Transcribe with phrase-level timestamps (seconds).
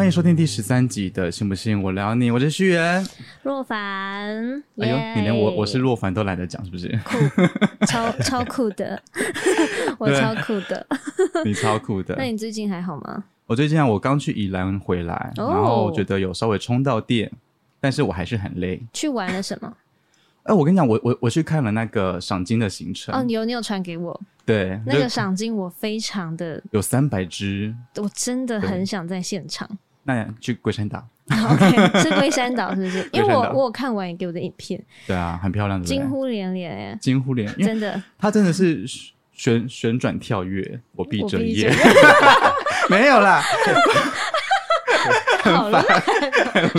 [0.00, 3.06] 欢迎收听第十三集的《信不信我聊你》，我是旭元。
[3.42, 3.78] 若凡，
[4.78, 6.88] 哎呦，你连我我是若凡都懒得讲，是不是？
[7.04, 7.18] 酷，
[7.84, 8.98] 超 超酷的，
[10.00, 10.86] 我超酷的。
[11.44, 12.24] 你超酷的那。
[12.24, 13.24] 你最近还好吗？
[13.44, 17.30] 我最近啊，我刚去宜兰回来，哦然后觉得有稍微充到电，
[17.78, 18.82] 但是我还是很累。
[18.94, 19.70] 去玩了什么？
[20.44, 29.68] 哎，我跟你讲，我我我去看了那个赏金的行程，哦，你有你有传给我对，那个赏金，我非常的，有三百只，我真的很想在现场。
[30.16, 33.08] 那去龟山岛， OK，是龟山岛是不是？
[33.12, 36.72] 因为我我有看完你给我的影片，对啊，很漂亮，的惊呼连连。
[36.72, 38.02] 哎，惊呼连，真的。
[38.18, 38.84] 它真的是
[39.32, 41.72] 旋旋转跳跃，我闭着眼，
[42.90, 43.42] 没有啦，
[45.42, 45.82] 好烂，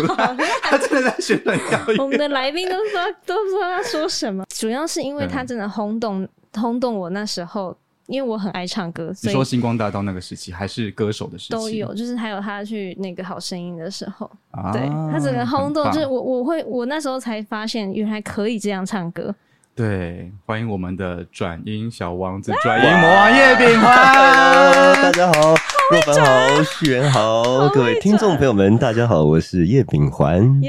[0.08, 0.38] 好烂。
[0.62, 1.98] 它真的在旋转跳跃。
[1.98, 7.76] 我们的来宾都不知道都不知道他说什么，主要是因为他真的轰动轰动我那时候，
[8.12, 14.72] 因为我很爱唱歌，你所以说星光大道那个时期，还是歌手的时期都有，就是还有他去那个好声音的时候，啊？
[14.74, 19.34] 对他整个轰动，就是我我会我那时候才发现原来可以这样唱歌，
[19.74, 25.12] 对，欢迎我们的转音小王子，转音魔王叶秉 Hello，大。
[25.14, 25.56] 家好，
[25.92, 30.62] 若凡好，旭元好，各位听众朋友们，大家好，我是叶秉环。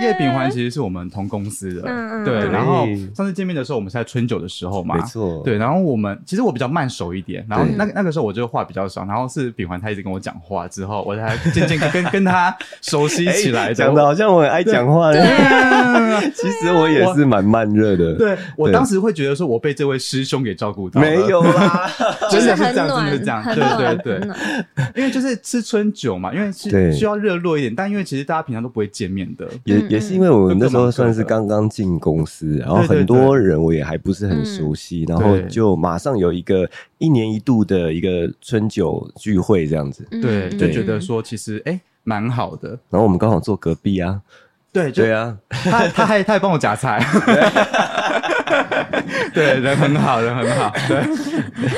[0.00, 1.90] 叶秉环其实是我们同公司的，对。
[1.90, 5.56] 嗯嗯嗯然后上次见面的时候，我们是在春酒的时候嘛，没错对。
[5.56, 13.74] 然后我们其实我比较慢熟一点，然后那个那个时候我就话比较少，然后是秉环他一直跟我讲话之后，我才渐渐跟 跟他熟悉起来的。
[13.74, 15.20] 讲的好像我很爱讲话的，
[16.34, 18.14] 其实我也是蛮慢热的。
[18.14, 18.72] 对我对。
[18.72, 21.90] 当时会觉得说，我被这位师兄给照顾到了，没有啦，
[22.30, 24.18] 真的是很这样，真的是这样，很对暖对。
[24.20, 40.58] 对，因为就是吃春酒嘛，因为是需要热络一点，但因为其实大家平常都不会见面的，也嗯也是因为我那时候算是刚刚进公司，然后很多人我也还不是很嗯熟悉，然后就马上有一个一年一度的一个春酒聚会这样子，嗯对，嗯。
[40.58, 44.20] 就觉得说其实哎蛮好的，然后我们刚好坐隔壁啊，
[44.74, 47.00] 对，就对啊，他他还他还帮我夹菜，
[49.32, 51.00] 对，人很好，人很好，对，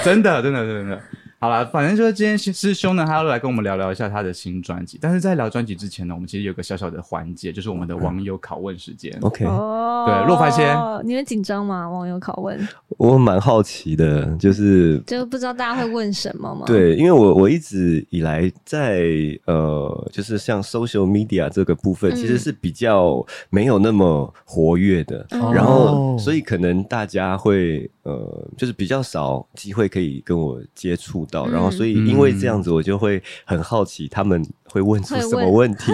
[0.03, 0.99] 真的真的真的。
[1.39, 4.99] 好了，反正就是今天师兄呢，他要来跟我们聊聊一下他的新专辑。
[5.01, 9.17] 但是在聊专辑之前呢，我们其实有个小小的环节，就是我们的网友拷问时间。
[9.21, 11.89] OK，哦，对若凡先，你会紧张吗？
[11.89, 12.59] 网友拷问，
[12.97, 19.05] 我蛮好奇的，就是就不知道大家会问什么吗？，对，因为我我一直以来在
[19.45, 35.91] 呃，就是像 social media 这个部分，嗯其实是比较没有那么活跃的，哦然后所以可能大家会呃，就是比较少机会可以跟我接触到，嗯然后所以因为这样子，我就会很好奇他们会问出什么问问题，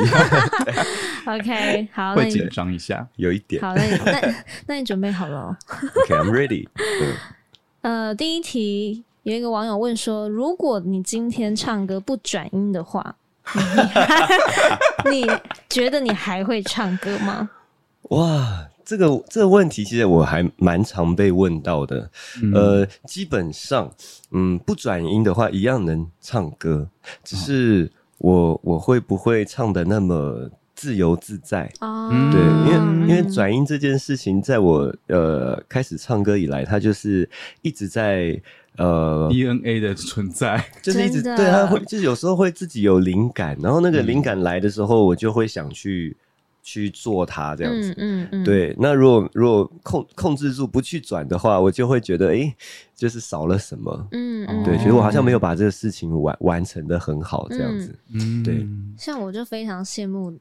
[1.24, 3.62] OK，好，那你会紧张一下，有一点。
[3.62, 4.34] 好，那你那
[4.66, 5.56] 那你准备好了哦？
[6.04, 7.14] OK，I'm、 ready 嗯。
[7.80, 13.16] 呃，第一题有一个网友问说，如果你今天唱歌不转音的话，
[15.10, 15.30] 你你
[15.70, 17.48] 觉得你还会唱歌吗？
[18.10, 22.10] 哇，这个这个问题其实我还蛮常被问到的。
[22.42, 22.52] 嗯。
[22.52, 23.90] 呃，基本上，
[24.30, 26.88] 嗯，不转音的话，一样能唱歌，
[27.24, 31.70] 只是我我会不会唱的那么自由自在？
[31.80, 32.92] 哦，嗯对，因为嗯。
[33.02, 37.28] 因为转音这件事情，在我呃开始唱歌以来，它就是
[37.60, 38.40] 一直在
[38.76, 44.06] 呃 DNA 的存在，就是一直对他会，就是有时候会自己有灵感，然后那个嗯。
[44.06, 46.16] 灵感来的时候，我就会想去
[46.62, 47.90] 去做它这样子。
[47.98, 52.54] 嗯嗯嗯，对，那如果如果控控制住不去转的话，我就会觉得，诶，
[52.94, 54.08] 就是少了什么。
[54.12, 57.94] 嗯嗯，对，哦觉得我好像没有把这个事情完完成的很好，这样子。
[58.14, 60.38] 嗯，对像我就非常羡慕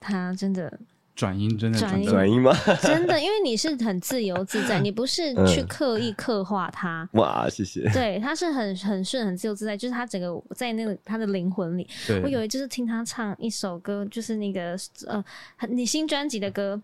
[0.00, 0.78] 他，真的
[1.14, 2.52] 转音真的转音转音吗？
[2.82, 7.08] 真的，因为你是很自由自在， 你不是去刻意刻画它。
[7.12, 7.88] 哇，谢谢。
[7.92, 11.86] 对，他是很很顺、很自由自在，就是他整个在那个他的灵魂里。
[12.22, 14.76] 我有一就是听他唱一首歌，就是那个
[15.06, 15.24] 呃，
[15.56, 16.80] 很你新专辑的歌，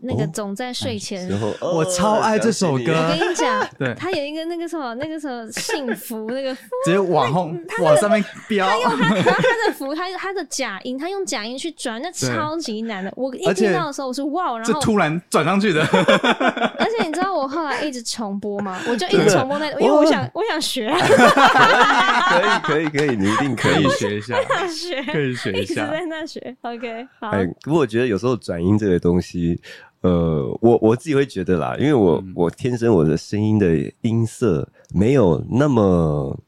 [0.00, 1.28] 那个哦总在睡前。
[1.60, 6.52] 我超爱这首歌我跟你讲 对，他有一个那个什么，那个什么幸福那个，
[6.84, 7.50] 直接往后
[7.82, 13.12] 往上面飙，然后他的福，他他的假音，他用假音去转，那超级难的。
[13.16, 15.82] 我一而且听到的时候，我说哇，然后这突然转上去的，
[16.78, 18.78] 而且你知道我后来一直重播吗？
[18.88, 20.88] 我就一直重播那，因为我想我想学，
[22.64, 23.88] 可以，可以，可以，你一定可以。
[23.98, 25.60] 学一下，想学，可以学一下。
[25.62, 26.56] 一直在那学。
[26.60, 29.60] OK，好，哎，不过我觉得有时候转音这个东西，
[30.02, 32.32] 呃，我我自己会觉得啦，因为我、嗯。
[32.36, 33.66] 我天生我的声音的
[34.02, 36.38] 音色没有那么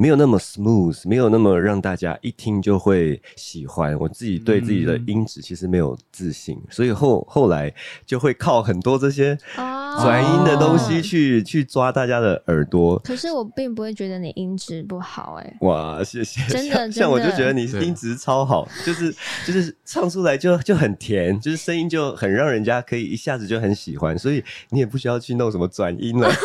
[0.00, 3.98] 没有那么 smooth，没有那么让大家一听就会喜欢。
[3.98, 7.74] 我自己对自己的嗯音质其实没有自信，所以后后来
[8.06, 12.96] 就会靠很多这些哦转音的东西去、去抓大家的耳朵。
[13.00, 16.46] 可是我并不会觉得你音质不好、哎，哇，谢谢！
[16.46, 19.12] 真的真的像像我就觉得你音质超好，就是
[19.44, 26.30] 就是唱出来就就很甜，就是声音就很让人家可以一下子就很喜欢，所以你也不需要去弄什么转音了，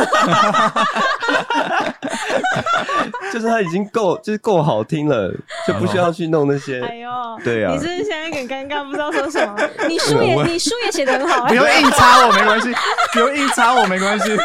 [3.32, 5.32] 就是它已经够就是够好听了，
[5.68, 6.82] 就不需要去弄那些。
[6.82, 7.10] 哎呦，
[7.44, 9.56] 对啊你是现在很尴尬，不知道说什么？
[9.88, 12.74] 你书也你书也写的很好、不用哎，硬插我没关系，
[13.14, 14.38] 不用硬插我没关系，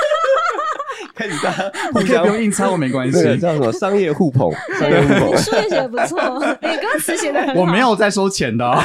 [1.15, 3.31] 开始大家你可以互相不用硬插我没关系那。
[3.31, 5.39] 个叫什么商业互捧，商业互捧你捧。
[5.39, 6.21] 书也写的不错，
[6.63, 7.61] 你歌词写的很好。
[7.61, 8.81] 我没有在收钱的、哦，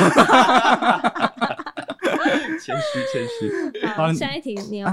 [2.64, 3.88] 谦虚谦虚。
[3.88, 4.12] 好。
[4.14, 4.88] 下一题你有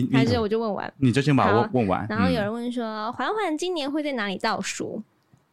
[0.00, 0.92] 你还是我就问完？
[0.98, 2.06] 你就先把我好问完。
[2.08, 5.02] 然后有嗯人问说，缓缓今年会在哪里倒数？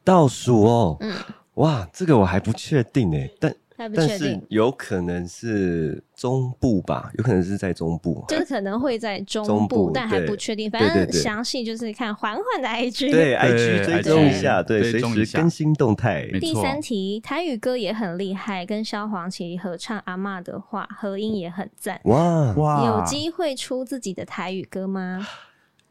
[0.03, 1.13] 倒数哦，嗯，
[1.55, 3.53] 哇，这个我还不确定哎，但
[3.87, 8.25] 但是，有可能是中部吧，有可能是在中部。
[8.27, 10.69] 就是 可能会在中中部但还不确定。
[10.69, 13.11] 反正详细就是看环环的 IG。
[13.11, 16.27] 对对，IG 追踪一下，对，随时更新动态。
[16.41, 22.01] 第三题，台语歌也很厉害，跟萧煌奇合唱《阿嬷的话》，合音也很赞。
[22.05, 25.25] 哇，哇，有机会出自己的台语歌吗？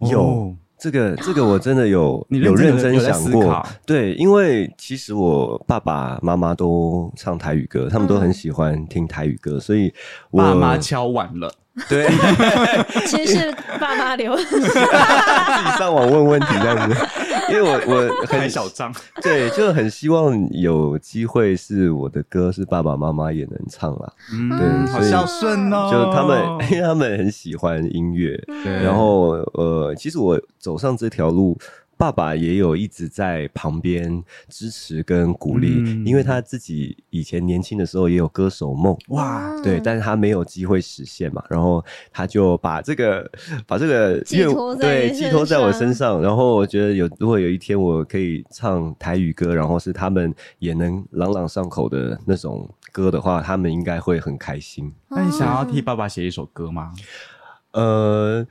[0.00, 9.92] 有哦这个这个我真的有你有认真想过，对，因为其实我爸爸妈妈都唱台语歌，他们都很嗯喜欢听台语歌，所以
[10.30, 11.52] 我爸妈敲晚了，
[11.88, 12.06] 对
[13.06, 14.42] 其实是爸妈留的。
[14.48, 16.96] 自己上网问问题这样子，
[17.48, 18.92] 因为我我很小张。
[19.22, 24.12] 对，就很希望有机会是我的歌是爸爸妈妈也能唱啦。
[24.32, 25.88] 嗯，孝顺哦。
[25.90, 31.56] 就他们， 因为他们很喜欢音乐，对然后呃，其实我走上这条路，
[31.98, 38.96] 爸爸也有一直在旁边支持跟鼓励，嗯因为他自己以前年轻的时候也有歌手梦。
[39.08, 43.28] 哇，对，但是他没有机会实现嘛，然后他就把这个
[43.66, 54.94] 把这个愿寄托在对寄托在我身上，然后我觉得有如果有一天我可以唱台语歌，然后是他们也能朗朗上口的那种歌的话，他们应该会很开心。
[55.08, 56.92] 那你想要替爸爸写一首歌吗？
[57.72, 58.46] 呃，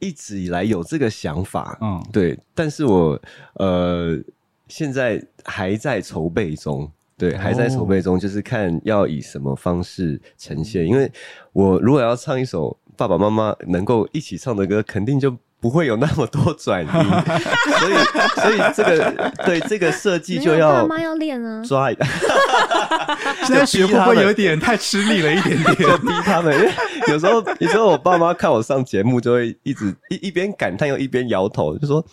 [0.00, 3.20] 一直以来有这个想法，嗯，对，但是我
[3.54, 4.18] 呃
[4.66, 10.86] 现在还在筹备中，对，还在筹备中，就是看要以什么方式呈现。
[10.86, 11.10] 因为
[11.52, 17.94] 我如果要唱一首爸爸妈妈能够一起唱的歌，肯定就不会有那么多转音，所以
[18.40, 21.62] 所以这个对这个设计就要爸妈要练啊。
[21.62, 21.96] 抓一
[23.44, 25.76] 现在学会不会有点太吃力了一点点？
[25.76, 26.72] 就逼他们，因为
[27.08, 32.04] 有时候有时候我爸妈看我上节目，就会一直一一边感叹又一边摇头，就说：“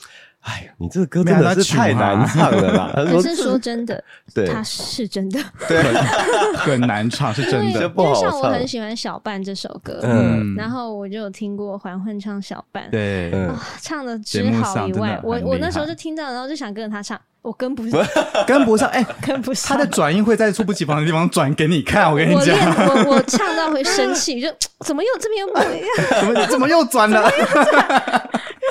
[0.47, 2.91] 哎呀，你这个歌真的是太难唱了啦。
[3.11, 4.01] ”可是说真的，
[4.33, 4.47] 对。
[4.47, 5.83] 它是真的，对。
[6.55, 7.87] 很难唱，是真的。
[7.89, 10.55] 不好因为像我很喜欢小半这首歌，嗯。
[10.55, 13.31] 然后我就有听过环混唱小半，对，
[13.81, 18.05] 唱的节之好以外，我我那时候就听到，然后就想跟着他唱，我跟不上，
[18.47, 18.87] 跟不上。
[18.89, 19.77] 哎，跟不上。
[19.77, 22.57] 他的转音会在猝不及防的地方转给你看，我跟你讲，
[22.87, 24.47] 我我唱到会生气，就
[24.85, 27.29] 怎么又这边又不一样，怎么怎么又转了？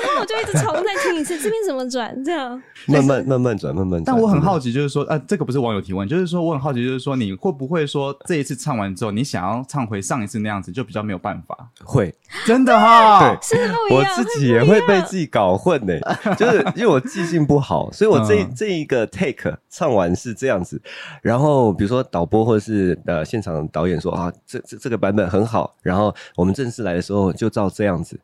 [0.07, 2.61] 然后我就一直重再听一次，这边怎么转这样？
[2.87, 4.05] 慢慢慢慢转，慢慢转。
[4.05, 11.57] 但我很好奇，就是说，呃，这个不是网友提问，就是说我很好奇，就是说你会不会说这一次唱完之后，你想要唱回上一次那样子，就比较没有办法？
[11.83, 12.13] 会，
[12.45, 13.59] 真的哈，对，
[13.91, 15.93] 我是我，自己也会被自己搞混呢、
[16.37, 20.81] 就是因为我记性不好，所以我这、嗯这一个 take 唱完是这样子，
[21.21, 28.19] 然后比如说导播或者是呃现场导演说啊，这这这个版本很好，然后我们正式来的时候就照这样子。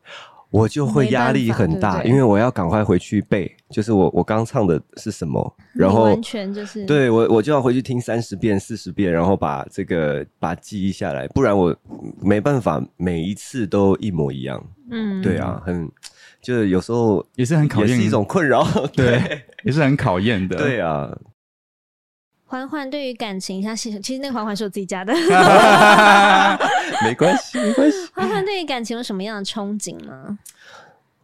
[0.54, 11.74] 我就会压力很大，因为我要赶快回去背，就是我我刚唱的是什么， 然后完全就是对我我就要回去听三十遍、四十遍，然后把这个把它记忆下来，不然我
[12.22, 14.64] 没办法每一次都一模一样。
[14.92, 15.90] 嗯对啊，很
[16.40, 18.64] 就是有时候也是很考验也是一种困扰。
[18.94, 20.56] 对，也是很考验的。
[20.56, 21.10] 对啊，
[22.46, 25.12] 环环对于感情，他其实其实那个环环是我自己加的。
[27.02, 27.96] 没关系，没关系。
[28.12, 30.38] 环环对于感情有什么样的憧憬吗？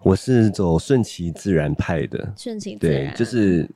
[0.02, 2.96] 我是走顺其自然派的，顺其自然。
[2.96, 3.68] 对然，，就是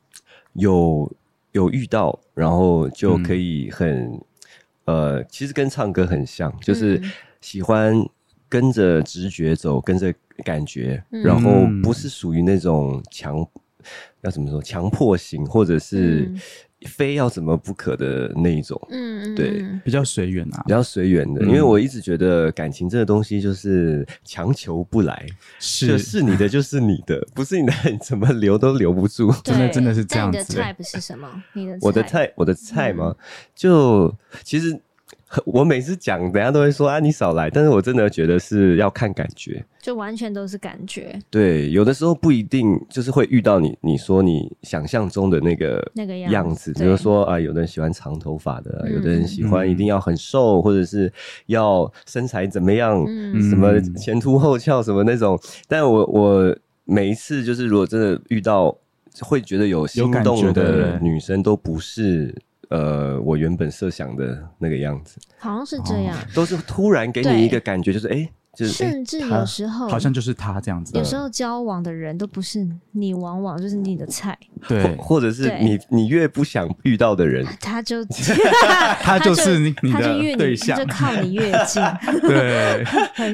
[0.54, 1.12] 有
[1.52, 4.18] 有遇到，然后就可以很、
[4.86, 7.10] 呃，其实跟唱歌很像，就是嗯。
[7.42, 7.94] 喜欢
[8.48, 10.10] 跟着直觉走，跟着
[10.42, 11.22] 感觉，嗯。
[11.22, 13.46] 然后不是属于那种强
[14.22, 16.40] 要怎么说强迫型，或者是嗯
[16.84, 18.80] 非要怎么不可的那一种。
[18.90, 19.60] 嗯嗯，对。
[19.60, 19.80] 嗯。
[19.84, 20.62] 比较随缘啊。
[20.66, 21.48] 比，较随缘的，嗯。
[21.48, 25.26] 因为我一直觉得感情这个东西就是强求不来，
[25.58, 25.98] 是。
[25.98, 29.32] 是你的就是你的， 不是你的你怎么留都留不住。
[29.42, 31.28] 真的真的是这样子你的菜不是什么？
[31.54, 33.14] 你的我的菜，我的菜吗，
[33.54, 34.78] 就其实
[35.46, 37.50] 我每次讲，等下都会说啊，你少来。
[37.50, 39.64] 但是我真的觉得是要看感觉。
[39.80, 51.12] 就完全都是感觉对，有的时候不一定就是会遇到你，你说你想象中的那个那个样样子，比如说啊，有的人喜欢长头发的，嗯有的人喜欢嗯一定要很瘦，或者是
[51.46, 55.38] 要身材怎么样，嗯什么嗯前凸后翘什么那种。
[55.68, 58.74] 但我我每一次就是如果真的遇到
[59.20, 62.34] 会觉得有心动的女生，都不是
[62.70, 70.96] 呃我原本设想的那个样子，好像是这样，都是突然给你一个感觉，就是哎，就是哎甚至有时候好像就是他这样子。
[70.96, 74.36] 有时候交往的人都不是你，往往就是你的菜，
[74.68, 78.04] 对，或者是你你越不想遇到的人，他就
[79.00, 81.82] 他就是你你的他就越你对象他就靠你越近
[82.28, 82.84] 对，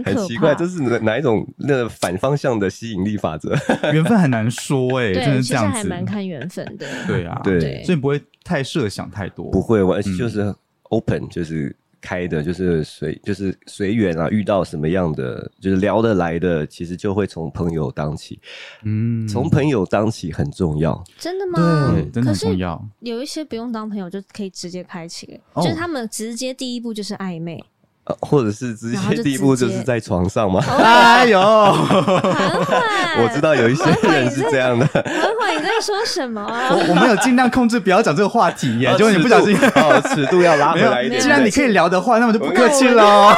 [0.04, 3.54] 很奇怪，这是哪哪一种那个反方向的吸引力法则？
[3.92, 5.88] 缘分很难说哎，真的，是还这样子。
[5.88, 6.86] 蛮看缘分的。
[7.06, 9.50] 对啊，对对所以不会太设想太多。
[9.50, 14.28] 不会，我嗯就是 open，就是开的，就是随就是随缘啊。
[14.30, 18.40] 遇到什么样的，就是聊得来的，其实就会从朋友当起，
[18.84, 21.02] 嗯，从朋友当起很重要。
[21.18, 21.92] 真的吗？
[21.92, 22.88] 对，真的可是很重要。
[23.00, 27.62] 有一些不用当朋友就可以直接开启就是他们直接第一步就是暧昧，
[28.04, 30.62] 呃或者是直接第一步就是在床上吗？
[30.78, 35.04] 哎呦，我知道有一些人是这样的，缓
[35.38, 36.68] 缓你在说什么啊？
[36.70, 39.56] 我我们有尽量控制不要讲这个话题耶，结果你不尺小心。
[39.56, 41.20] 度哦，尺度要拉回来一点。
[41.20, 43.36] 既然你可以聊的话，那我就不客气了哦。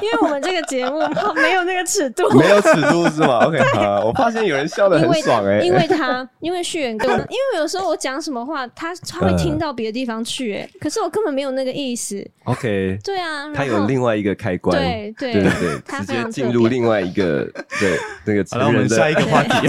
[0.00, 0.98] 因为我们这个节目
[1.36, 2.28] 没有那个尺度。
[2.38, 12.24] 没有尺度是吗？OK，好，我发现有人笑得很爽哎、因为他，因为旭元跟我，因为有时候我讲什么话，他他会听到别的地方去，哎，可是我根本没有那个意思。
[12.44, 17.44] OK，对啊，他有另外一个开关，对对对对对直接进入另外一个
[17.80, 19.68] 对那个好了，我们下一个话题，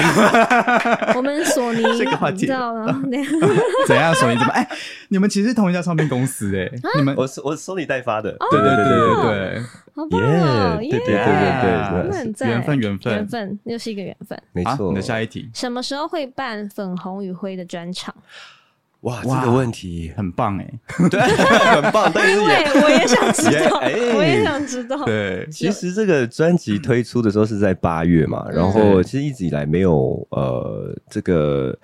[1.15, 3.03] 我们索尼，这个话题你知道吗？
[3.87, 4.13] 怎样？
[4.15, 4.51] 索尼怎么？
[4.53, 4.67] 哎，
[5.09, 9.61] 你们其实同一家唱片公司哎，你们我是我收你代发的，哦对对对对对对，
[9.95, 10.79] 好棒哦！
[10.81, 14.37] 耶耶对对对对对那很赞，缘分缘分缘分，又是一个缘分。
[14.37, 14.89] 好，没错。
[14.89, 18.13] 你的下一题什么时候会办粉红与灰的专场？
[19.05, 20.67] 哇，这个问题很棒哎，
[21.09, 25.05] 对很棒，但是也我也想知道，也 哎我也想知道。
[25.05, 31.77] 对，其实这个专辑推出的时候是在八月嘛，然后其实一直以来没有呃这个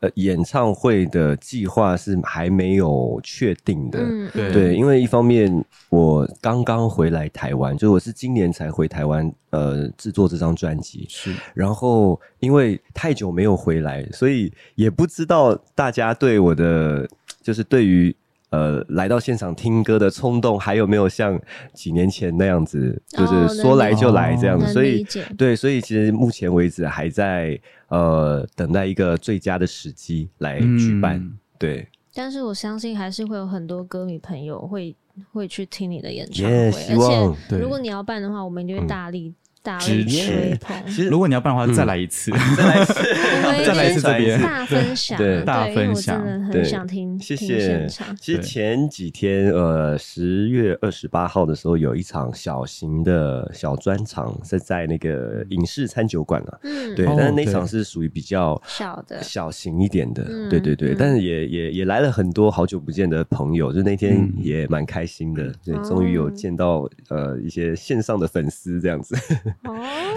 [0.00, 3.98] 呃演唱会的计划是还没有确定的。
[4.00, 11.06] 嗯，对对，因为一方面我刚刚回来台湾，就我是今年才回台湾，呃，制作这张专辑。
[11.08, 17.08] 是然后因为太久没有回来，所以也不知道大家对我的
[17.42, 18.14] 就是对于
[18.50, 21.40] 呃来到现场听歌的冲动，还有没有像
[21.72, 24.64] 几年前那样子，就哦是说来就来这样子。
[24.64, 25.04] 能所以
[25.36, 27.58] 对，所以其实目前为止还在
[27.92, 31.18] 呃等待一个最佳的时机来举办。
[31.18, 31.38] 嗯。
[31.58, 34.96] 对，但是我相信还是会有很多歌迷朋友会
[35.30, 39.36] 会去听你的演唱耶会，而且如果你要办的话，我们一定会大力、大
[39.78, 40.58] 支力持。
[40.86, 42.30] 其实如果你要办的话，再来一次。
[42.56, 42.94] 再来一次，
[43.66, 47.86] 再来一次 这边大分享，对大分享真的对很想听，谢谢。
[48.20, 56.58] 其实前几天，呃，十月二十八号的时候，有一场小型的小专场，是在那个影视餐酒馆啊。
[56.62, 60.90] 嗯，对，哦但是那场是属于比较小的小型一点的，嗯对对对。
[60.92, 69.16] 嗯但是也也也来了很多好久不见的朋友，就那天嗯也蛮开心的，对，哦终于有见到呃一些线上的粉丝这样子，
[69.64, 69.74] 哦，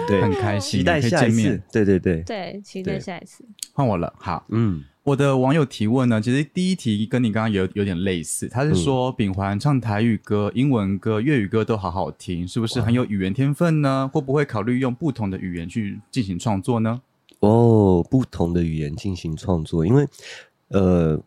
[0.08, 0.20] 对。
[0.20, 1.62] 很开心期待可以下一次。
[1.72, 3.44] 对对对，对，期待下一次。
[3.72, 4.44] 换我了，好。
[4.48, 14.10] 嗯，我的网友提问呢，其实第一题跟你刚刚有有点类似，他是说秉环唱台语歌、英文歌、粤语歌都好好听，是不是很有语言天分呢？
[14.12, 17.00] 会不会考虑用不同的语言去进行创作呢？
[17.40, 20.06] 哦，不同的语言进行创作，因为
[20.68, 21.20] 呃，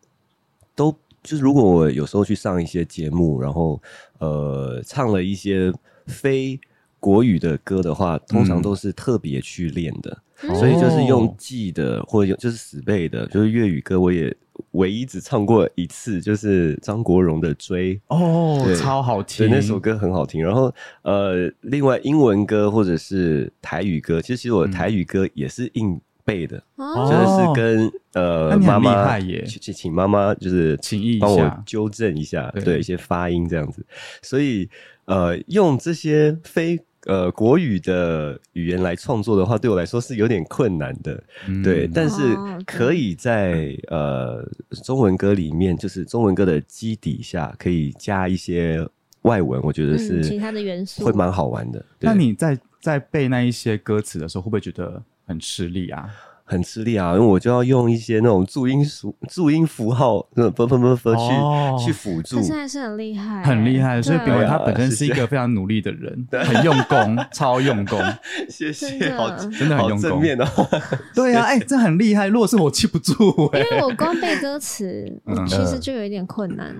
[0.74, 3.80] 都就是如果我有时候去上一些节目，然后
[4.18, 5.72] 呃唱了一些
[6.06, 6.58] 非
[7.00, 10.54] 国语的歌的话，通常嗯都是特别去练的，嗯。
[10.54, 11.34] 所以就是用哦。
[11.36, 14.34] 记的或者用就是死背的，就是粤语歌我也
[14.72, 17.96] 唯一只唱过一次，就是张国荣的《追》。
[18.08, 19.46] 哦超好听。
[19.46, 20.42] 对，听，那首歌很好听。
[20.42, 24.70] 然后呃，另外英文歌或者是台语歌，其实其实我嗯。
[24.70, 26.62] 台语歌也是硬背的。
[26.76, 27.08] 哦。
[27.10, 29.44] 真的是哦跟呃妈妈厉害耶。
[29.44, 32.62] 去去请妈妈就是请帮我纠正一下，对。
[32.62, 33.84] 对一些发音这样子，
[34.20, 34.68] 所以
[35.06, 41.22] 呃用这些非呃国语的语言来创作的话，对我来说是有点困难的。
[41.48, 44.46] 嗯对，但是可以在呃
[44.84, 48.86] 中文歌里面，就是中文歌的基底下，可以加一些
[49.22, 51.78] 外文，我觉得嗯，是其他的元素会蛮好玩的。
[51.98, 56.08] 对那你在在背那一些歌词的时候，会不会觉得很吃力啊？
[56.50, 62.42] 很吃力啊，因为我就要用一些那种注音符、注音符号，那种啵啵啵啵去、哦去辅助他。
[62.42, 67.98] 现在是很厉害，很厉害，所以表明他啊本身是一个非常努力的人，很用功，超用功。
[68.50, 70.46] 谢谢，好真的很用功正面哦。
[71.14, 72.26] 对啊，哎、这很厉害。
[72.26, 73.12] 如果是我记不住、
[73.52, 76.74] 哎，因为我光背歌词， 嗯其实就有一点困难。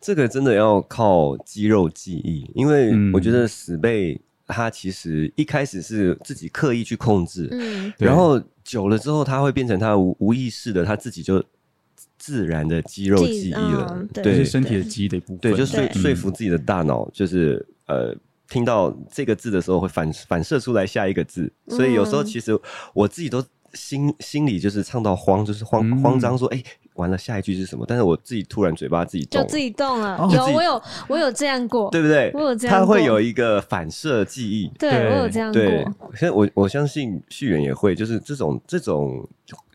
[0.00, 4.20] 这个真的要靠肌肉记忆，因为嗯我觉得死背
[4.52, 11.42] 它其实一开始是自己刻意去控制，嗯，然后久了之后，他会变成他无无意识的，他自己就
[12.18, 14.08] 自然的肌肉记记忆了嗯。
[14.12, 15.38] 对这对是身体的记忆的一部分。
[15.38, 18.14] 对，就说说服自己的大脑，就是呃。
[18.48, 22.52] 听到这个字的时候，会反反射出来下一个字，所以有时候嗯其实
[22.92, 23.42] 我自己都
[23.74, 26.62] 心心里就是唱到慌，就是慌、嗯慌张，说哎、
[26.94, 27.84] 完了下一句是什么？
[27.88, 30.28] 但是我自己突然嘴巴自己动，就自己动了哦。
[30.32, 32.30] 有我有我有这样过，对不对？
[32.34, 34.70] 我有这样过它会有一个反射记忆。
[34.78, 39.26] 对对我有这样对过。，现在我我相信旭远也会，就是这种这种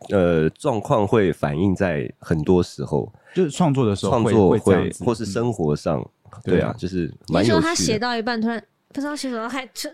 [0.10, 6.08] 呃状况会反映在很多时候，就是创作的时候会创作会或是生活上，
[6.44, 7.76] 对对啊，就是你说他蛮有趣的。
[7.76, 8.64] 写到一半，突然
[8.94, 9.90] 不知道写什么，还 就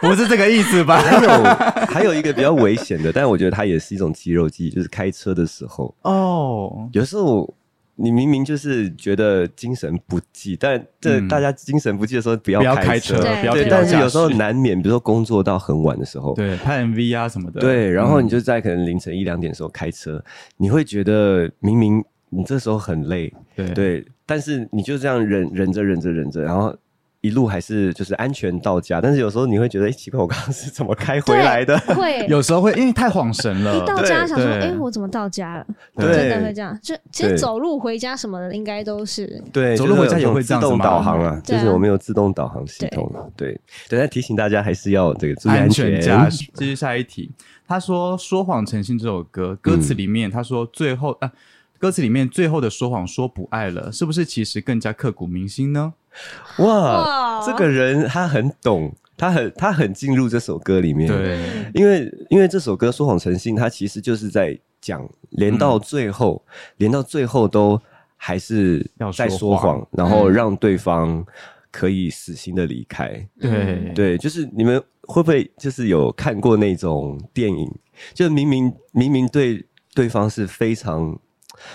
[0.00, 0.98] 不是这个意思吧？
[1.00, 1.44] 还有
[1.86, 7.52] 还有一个比较危险的，但我觉得它也是一种肌肉记忆，就是开车的时候，哦，有时候
[7.94, 18.24] 你明明就是觉得精神不济，但这嗯大家精神不济的时候不要开开车，对对，不要提但是有时候难免，比如说工作到很晚的时候，对拍 MV 啊什么的，对，然后嗯。
[18.24, 20.22] 你就在可能凌晨一两点的时候开车，
[20.56, 23.68] 你会觉得明明你这时候很累，对。
[23.70, 26.74] 对，但是你就这样忍忍着忍着忍着，然后
[27.22, 31.78] 一路还是就是安全到家，但是有时候你会觉得，哎、奇怪，我刚刚是怎么开回来的？
[31.94, 32.26] 会。
[32.28, 35.66] 有时候会因为太晃神了，一到家对想说，对哎，我怎么到家了？
[35.94, 36.12] 对。
[36.12, 36.76] 真的会这样。
[36.82, 43.58] 就其实走路回家什么的，应该都是对，走路回家也会自动导航啊，就是我们有自动导航系统，对。
[43.88, 45.92] 等下提醒大家还是要这个注意安全。
[45.92, 46.50] 全驾驶。
[46.54, 47.30] 这是下一题。
[47.68, 51.30] 他说《说谎成性》这首歌歌词里面，他说最后啊，
[51.78, 55.94] 歌词里面最后的说谎说不爱了，是不是其实更加刻骨铭心呢？
[56.58, 57.46] 哇，哇。
[57.46, 61.38] 这个人他很懂，他很他很进入这首歌里面，对，
[61.74, 66.44] 因为因为这首歌《说谎成性》，它其实就是在讲，连到最后，
[66.76, 67.80] 连到最后都
[68.16, 69.76] 还是要在说谎。
[69.76, 71.24] 说谎，然后让对方
[71.70, 73.08] 可以死心的离开。
[73.40, 77.68] 对，对，就是你们会不会就是有看过那种电影，
[78.14, 81.18] 就明明明明对对方是非常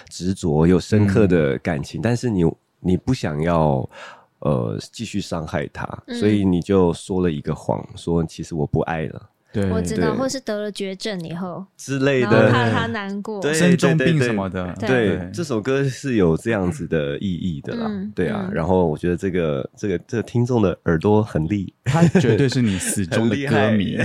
[0.10, 2.44] 执着、有深刻的感情，但是你
[2.80, 3.90] 你不想要。
[4.40, 6.16] 呃，继续伤害他，嗯。
[6.20, 9.30] 所以你就说了一个谎，说其实我不爱了。
[9.54, 13.42] 对，我知道，或是得了绝症以后，之类的，怕他难过。
[13.42, 18.12] 对生重病什么的，对对，这首歌是有这样子的意义的啦，嗯。
[18.14, 18.46] 对啊。
[18.50, 18.54] 嗯。
[18.54, 23.98] 然后我觉得这个这个这个听众的耳朵很利，他绝对是你死忠的歌迷。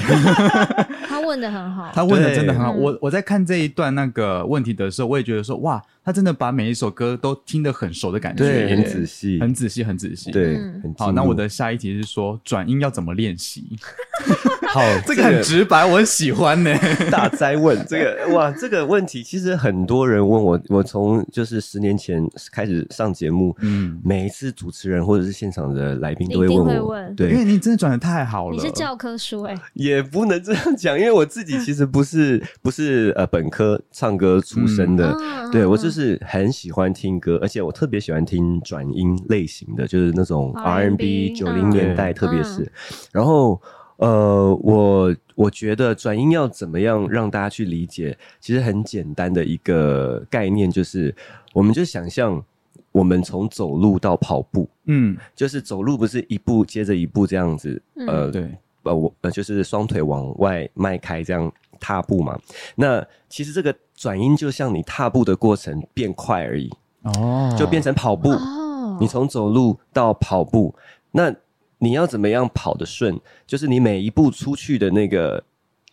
[1.09, 2.71] 他 问的很好，他问的真的很好。
[2.71, 8.45] 我我在看这一段那个问题的时候，我也觉得说，哇，他真的把每一首歌都听得很熟的感觉。
[8.45, 10.95] 对，很仔细，很仔细，很仔细。，对，嗯。
[10.99, 13.65] 好，那我的下一题是说转音要怎么练习？
[14.69, 16.75] 好 这个很直白，我很喜欢呢。
[17.11, 27.17] 大灾问，这个哇，这个问题其实很多人问我，我从就是十年前开始上节目，嗯，每一次主持人或者是现场的来宾都会问我，会问。
[27.19, 35.51] 因为，你真的转的太好了，你是教科书哎，也不能这样讲，因为我自己其实不是不是呃本科唱歌出身的，嗯。
[35.51, 42.71] 对我就是很喜欢听歌，而且我特别喜欢听转音类型的，就是那种 R&B R&B 九零年代，嗯特别是，
[43.13, 43.61] 然后
[43.97, 51.15] 呃，我我觉得转音要怎么样让大家去理解，其实很简单的一个概念，就是
[51.53, 52.43] 我们就想象
[52.91, 58.07] 我们从走路到跑步，嗯，就是走路不是一步接着一步这样子，嗯。
[58.07, 62.39] 呃，对，呃，我呃就是双腿往外迈开这样踏步嘛。
[62.77, 66.71] 那其实这个转音就像你踏步的过程变快而已，
[67.03, 68.31] 哦，就变成跑步。
[68.31, 70.75] 哦，你从走路到跑步，
[71.11, 71.35] 那
[71.79, 73.21] 你要怎么样跑得顺？
[73.47, 75.43] 就是你每一步出去的那个。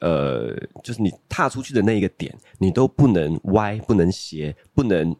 [0.02, 5.14] 呃，就是你踏出去的那一个点，你都不能歪，不能斜，不能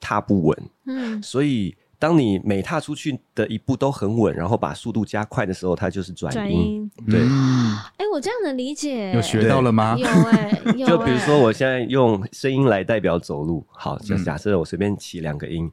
[0.00, 0.58] 踏不稳。
[0.86, 6.40] 嗯所以，当你每踏出去的一步都很稳，然后把速度加快的时候，它就是转音。
[6.40, 7.20] 转音，对。
[7.20, 7.76] 嗯。
[7.96, 9.94] 哎，我这样能理解，有学到了吗？
[9.96, 14.24] 有哎，有 就比如说，哎我现在用声音来代表走路，好，假嗯。
[14.24, 15.70] 假设我随便起两个音，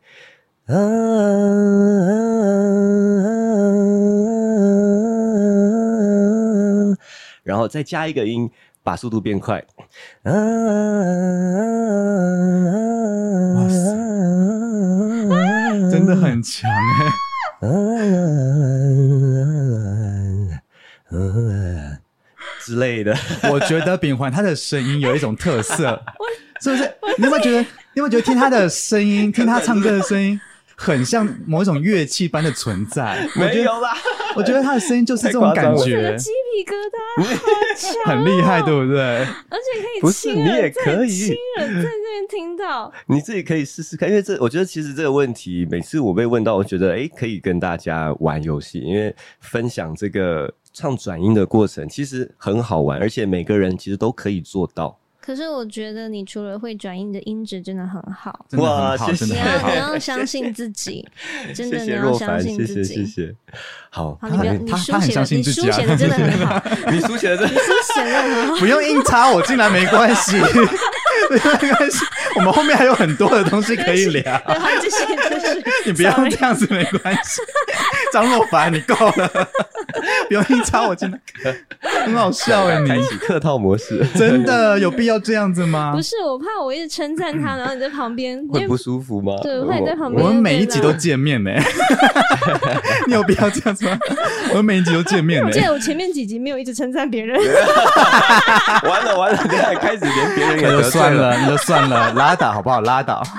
[0.67, 0.75] 啊
[7.41, 8.47] 然后再加一个音，
[8.83, 9.65] 把速度变快。
[10.25, 10.31] 哇
[13.67, 13.97] 塞
[15.91, 16.69] 真的很强
[17.61, 17.69] 哎、
[22.61, 23.15] 之类的。
[23.51, 26.01] 我觉得秉环他的声音有一种特色，
[26.61, 26.83] 是不是？
[27.17, 27.59] 你有没有觉得？
[27.61, 30.39] 你有没有觉得听他的声音，听他唱歌的声音，
[30.79, 33.27] 很像某一种乐器般的存在？
[33.35, 33.93] 我觉得，啦，
[34.33, 37.35] 我觉得他的声音就是这种感觉，鸡皮疙瘩好
[37.75, 39.01] 强、哦，很厉害，对不对？
[39.49, 54.97] 而且可以不是亲你也可以亲人在这边听到，你自己可以试试看，因为这我觉得其实这个问题，每次我被问到，我觉得诶可以跟大家玩游戏，因为分享这个唱转音的过程其实很好玩，而且每个人其实都可以做到。
[55.29, 58.47] 可是我觉得你除了会转音，你的音质真的很好。
[58.49, 59.93] 真的哇很好，谢谢你真的很好要你。
[59.93, 61.07] 要相信自己，
[61.53, 63.05] 真的你要相谢若凡，信自谢谢谢。
[63.05, 63.35] 谢。
[63.91, 68.55] 好，好，你不要，他他很你书写的，你相信自己啊书写的真的很好， 你书写的这你书写的很好。
[68.57, 70.35] 不用硬插我进来没关系，
[71.29, 74.41] 没关系，我们后面还有很多的东西可以聊。
[75.85, 77.41] 你不要这样子，没关系。
[78.11, 79.27] 张若凡，你够了，
[80.27, 81.19] 不用硬插我进来，
[82.05, 86.01] 很好笑哎，开你启客套模式，真的有必要这样子吗不？
[86.01, 89.33] 是，我怕我一直称赞他， 然后你在旁边，会不舒服吗？
[89.43, 91.51] 对会在旁边我们每一集都见面呢，
[93.05, 93.97] 你有必要这样子吗？
[94.49, 95.61] 我们每一集都见面呢我记。
[95.61, 97.39] 得我前面几集没有一直称赞别人，
[98.83, 101.18] 完了完了，等一下开始连别人也得罪了。
[101.19, 102.81] 算了， 那就算了，拉倒好不好？
[102.81, 103.21] 拉倒。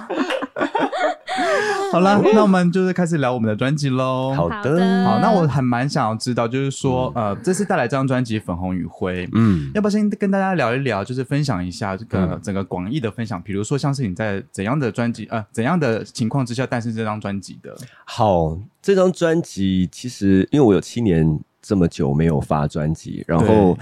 [1.93, 4.33] 好了，那我们就是开始聊我们的专辑喽。
[4.33, 17.75] 好好的的，好，那我还蛮想要知道，就是说，呃，这次带来这张专辑《粉红与灰》，嗯，要不要先跟大家聊一聊，就是分享一下这个嗯整个广义的分享，比如说像是你在怎样的专辑，呃，怎样的情况之下诞生这张专辑的？
[18.05, 23.77] 好，这张专辑其实因为我有七年这么久没有发专辑，然后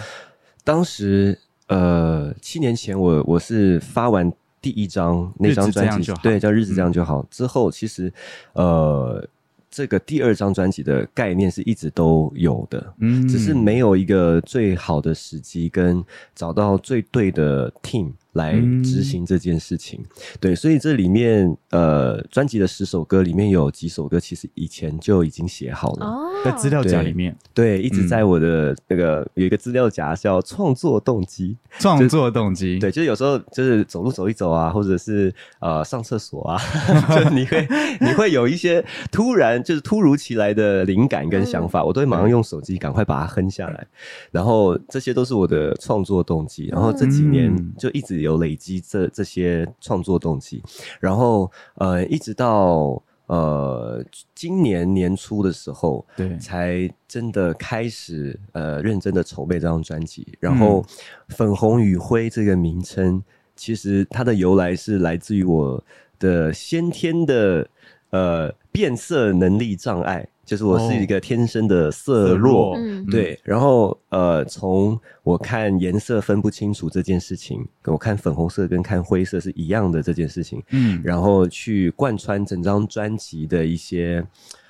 [0.65, 7.25] 当时呃七年前我我是发完第一张那张专辑对，叫日子这样嗯就好。
[7.31, 8.13] 之后其实
[8.55, 9.25] 呃
[9.71, 16.03] 这个第二张专辑的概念是一直都有的，嗯只是没有一个最好的时机跟
[16.35, 18.83] 找到最对的 team 来嗯。
[18.83, 20.03] 执行这件事情。
[20.41, 26.07] 对，所以这里面呃，专辑的十首歌里面有几首歌其实以前就已经写好了。
[26.07, 27.37] 哦，在资料夹里面。
[27.53, 28.09] 对，一直嗯。
[28.09, 36.59] 在我的那个有一个资料夹叫创作动机，创作动机，对，就是有时候就是走路走一走啊，或者是呃上厕所啊，
[37.15, 37.69] 就你会
[38.01, 43.87] 你会有一些突然就是突如其来的灵感跟想法，我都会马上用手机赶快把它哼下来，
[44.31, 47.75] 然后这些都是我的创作动机，然后这几年嗯。
[47.79, 50.63] 就一直有累积这这些创作动机，
[51.01, 53.03] 然后呃一直到。
[53.29, 54.03] 呃，
[54.35, 60.27] 今年年初的时候，对才真的开始呃认真的筹备这张专辑。
[60.41, 60.83] 然后，
[61.29, 63.23] 粉红与灰这个名称，
[63.55, 65.85] 其实它的由来是来自于我
[66.19, 67.69] 的先天的
[68.09, 72.75] 呃变色能力障碍，就是我是一个天生的色色弱。
[73.11, 84.27] 对，然后呃，从我看颜色分不清楚这件事情，跟我看粉红色跟看灰色是一样的这件事情，嗯，然后去贯穿整张专辑的一些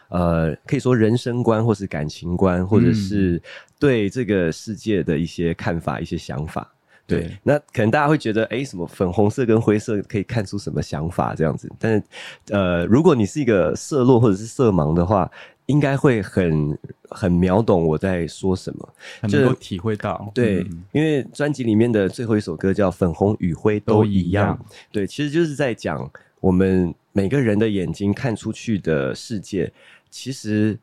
[0.08, 3.40] 呃，可以说人生观，或是感情观，或者是
[3.78, 6.68] 对这个世界的一些看法、一些想法。
[7.06, 11.70] 对，对那可能大家会觉得，哎，什么粉红色跟灰色可以看出什么想法这样子？
[11.78, 12.02] 但是，
[12.50, 15.30] 呃，如果你是一个色弱或者是色盲的话，
[15.68, 16.76] 应该会很
[17.10, 18.88] 很秒懂我在说什么。
[19.22, 29.72] 能够体会到，对，嗯因为专辑里面的最后一首歌叫《粉红与灰都都一样一样》，对，其实就是在讲我们每个人的眼睛看出去的世界，
[30.10, 30.78] 其实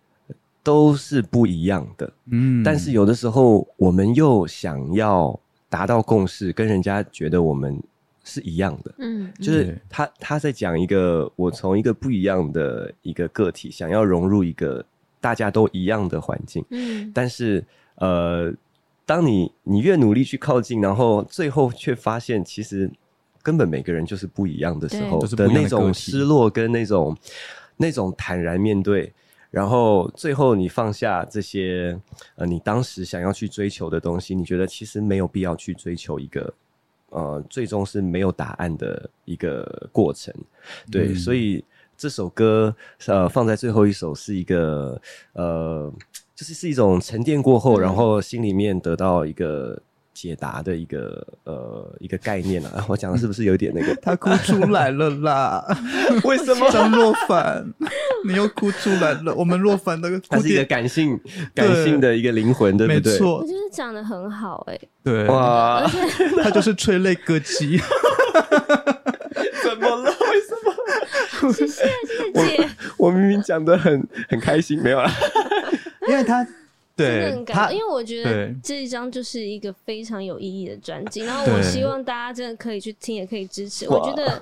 [0.62, 2.13] 都是不一样的。
[2.28, 7.82] 嗯但是有的时候，我们又想要达到共识，跟人家觉得我们
[8.26, 8.94] 是一样的。
[8.98, 14.86] 嗯，就是他他在讲一个我从一个不一样的一个个体，想要融入一个
[15.22, 17.64] 大家都一样的环境，嗯但是
[17.96, 18.54] 呃，
[19.06, 22.92] 当你你越努力去靠近，然后最后却发现其实
[23.42, 27.16] 根本每个人就是不一样的时候的那种失落跟那种
[27.78, 29.14] 那种坦然面对。
[29.52, 31.98] 然后最后你放下这些
[32.36, 36.54] 呃，你当时想要去追求的东西，你觉得其实没有必要去追求一个
[37.15, 40.34] 呃，最终是没有答案的一个过程。
[40.91, 41.63] 对，嗯所以
[41.97, 42.75] 这首歌
[43.08, 44.99] 呃放在最后一首是一个
[45.34, 45.89] 呃，
[46.36, 49.82] 就是是一种沉淀过后，嗯然后心里面得到一个
[50.13, 52.86] 解答的一个呃一个概念啊。
[52.89, 53.95] 我讲的是不是有点那个？
[54.04, 55.65] 他哭出来了啦，
[56.25, 56.69] 为什么？
[56.69, 57.65] 张若凡，
[58.26, 59.34] 你又哭出来了。
[59.34, 61.20] 我们若凡的他是一个，感性、
[61.54, 63.14] 感性的一个灵魂，对不对？
[63.14, 65.86] 我没错觉，得讲的很好哎、对，哇，
[66.44, 67.80] 他就是催泪歌姬。
[69.64, 70.04] 怎么了？
[70.04, 71.54] 为什么？
[71.54, 75.12] 谢谢谢谢姐，我明明讲的很很开心，没有啦。
[76.08, 76.54] 因为他真的
[76.96, 83.88] 对他很感动，因为我觉得对这一张就是一个非常有意义的专辑，然后我希望大家真的可以去听，也可以支持。
[83.90, 84.42] 我觉得。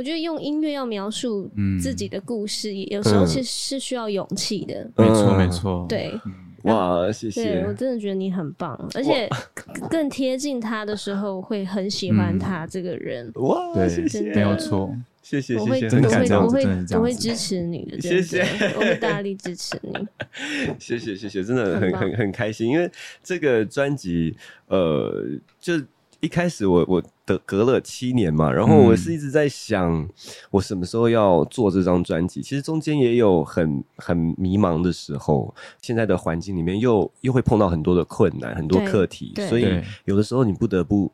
[0.00, 1.78] 我觉得用音乐要描述嗯。
[1.78, 3.26] 自己的故事，有时候嗯。
[3.26, 4.90] 其实是需要勇气的。
[4.96, 5.36] 没错嗯。
[5.36, 6.18] 没错，对，
[6.62, 7.62] 哇，谢谢。
[7.66, 7.74] 我。
[7.74, 13.30] 真的觉得你很棒，而且更更贴近他的时候，会很喜欢他这个人。
[13.34, 14.90] 哇，对谢谢，没有错。
[15.22, 15.88] 谢谢我会，谢。
[15.88, 18.40] 谢，真的我会，我会我会支持你的，谢谢
[18.74, 19.92] 我会大力支持你。
[20.80, 22.90] 谢谢谢谢，真的很很很很开心，因为
[23.22, 24.34] 这个专辑，
[24.68, 25.24] 呃，
[25.60, 25.74] 就
[26.20, 30.08] 一开始我我的隔了七年嘛，然后嗯我是一直在想，
[30.50, 32.42] 我什么时候要做这张专辑？
[32.42, 41.10] 其实中间也有很很迷茫的时候，现在的环境里面又又会碰到很多的困难，很多课题，所以有的时候你不得不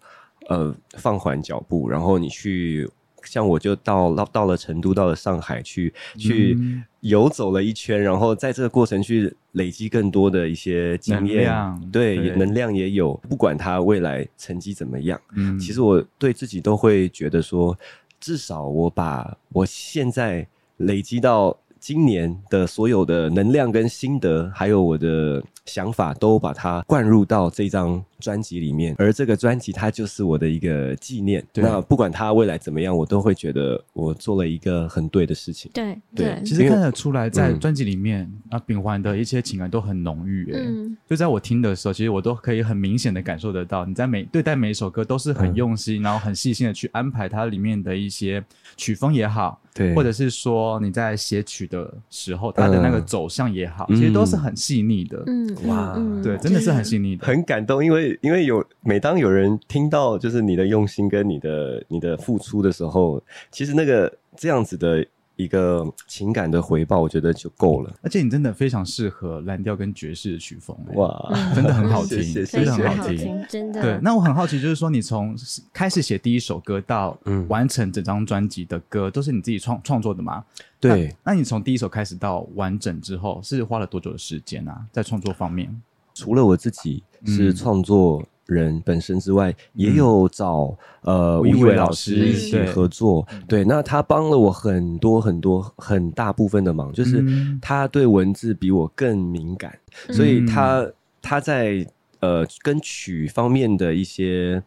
[0.49, 2.89] 呃放缓脚步，然后你去。
[3.27, 13.13] 像我就到到到了成都，到了上海去去嗯游走了一圈，然后在这个过程去累积更多的一些经验量，对，对能量也有。
[13.29, 17.77] 不管他未来成绩怎么样，嗯其实我对自己都会觉得说，
[18.19, 20.47] 至少我把我现在
[20.79, 21.57] 累积到
[21.87, 28.97] 今年的所有的能量跟心得，还有我的想法，都把它灌入到这张专辑里面。
[28.99, 31.47] 而这个专辑它就是我的一个纪念。
[31.53, 35.71] 对那不管它未来怎么样，我都会觉得我做了一个很对的事情。
[35.73, 40.53] 对对其实看得出来，在嗯专辑里面啊，秉环的一些情感都很浓郁。
[40.53, 48.45] 哎，嗯，就在我听的时候，其实我都可以很明显的感受得到，你在每对待每一首歌都是很嗯用心，然后很细心的去安排它里面的一些
[48.77, 55.23] 曲风也好，对或者是说你在写曲的时候，它的那个走向也好，嗯其实都是很细腻的。
[55.27, 57.27] 嗯，哇嗯对，真的是很细腻的。
[57.27, 65.05] 很感动，因为因为有每当有人听到就是你的用心跟你的你的付出的时候，其实那个这样子的
[65.37, 67.93] 一个情感的回报，我觉得就够了。
[68.03, 70.77] 而且你真的非常适合蓝调跟爵士的曲风。
[70.89, 73.83] 哎哇，嗯真的很好听 谢谢真的非常很好听听，真的。
[73.83, 75.37] 对，那我很好奇，就是说你从
[75.73, 80.45] 开始写第一首歌到嗯完成整张专辑的歌，都是你自己创创作的吗？
[80.81, 84.87] 对，那，那你从第一首开始到完整之后，是花了多久的时间啊？
[84.91, 85.71] 在创作方面，
[86.15, 93.27] 除了我自己是嗯创作人本身之外，也有找呃吴一伟老老师师一起合作。
[93.49, 97.59] 对，那他帮了我很多很多很大部分的忙，就是嗯。
[97.61, 99.77] 他对文字比我更敏感，
[100.11, 100.87] 所以他
[101.21, 101.87] 他在
[102.21, 104.63] 呃跟曲方面的一些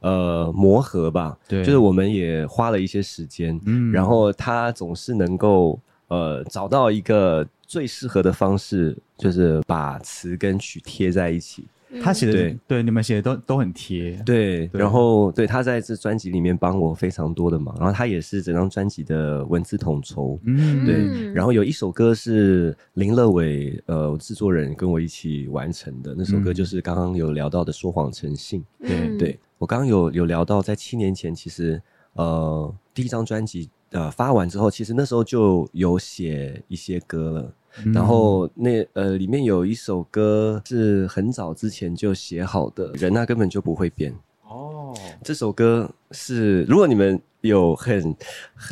[0.00, 1.64] 呃磨合吧，对。
[1.64, 3.90] 就是我们也花了一些时间，嗯。
[3.90, 11.64] 然后他总是能够呃找到一个最适合的方式，就是把词跟曲贴在一起。
[12.02, 20.38] 他写的对对你们写的都都很贴，对，对然后对他在这专辑里面帮我非常多的忙，然后他也是整张专辑的文字统筹。
[20.44, 28.64] 嗯，对，嗯然后有一首歌是林乐伟呃制作人跟我一起完成的，那首歌嗯就是刚刚有聊到的《说谎成性》。
[28.88, 31.80] 对嗯对我刚刚有有聊到，在七年前，其实
[32.14, 37.54] 呃第一张专辑呃发完之后，其实那时候就有写一些歌了。
[37.84, 44.14] 嗯然后那呃里面有一首歌是很早之前就写好的，人那根本就不会变。
[44.46, 48.14] 哦，这首歌是如果你们有很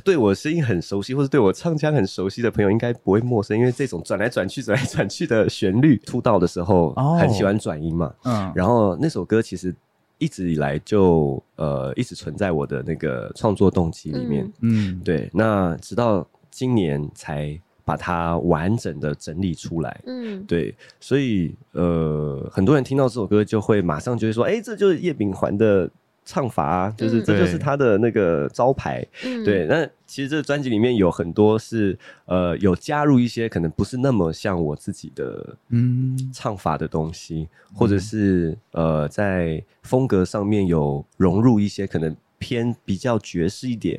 [0.05, 8.15] 对我声音很熟悉，或者对我唱腔很熟悉的朋友，应该不会陌生，因为这种转来转去、转来转去的旋律，出道的时候哦很喜欢转音嘛。
[8.25, 9.75] 嗯，然后那首歌其实
[10.19, 14.45] 一直以来就呃一直存在我的那个创作动机里面。
[14.61, 20.01] 嗯嗯，对，那直到今年才把它完整的整理出来。
[20.07, 25.91] 嗯，对，所以呃，很多人听到这首歌就会马上就会说，哎，这就是叶秉桓的
[26.25, 27.25] 唱法啊，就是、嗯。
[27.25, 29.05] 这就是他的那个招牌。
[29.25, 29.45] 嗯。
[29.45, 36.17] 对，那其实这个专辑里面有很多是呃有加入一些可能不是那么像我自己的嗯。
[36.33, 43.97] 唱法的东西，或者是呃在风格上面有融入一些可能偏比较爵士一点、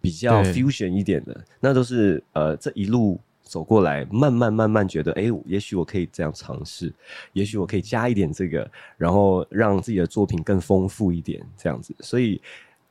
[0.00, 6.92] 比较 fusion 一点的，那都是呃这一路走过来，慢慢慢慢觉得，哎，也许我可以这样尝试，
[7.34, 11.94] 也许我可以加一点这个，然后让自己的作品更丰富一点，这样子。
[12.00, 12.40] 所以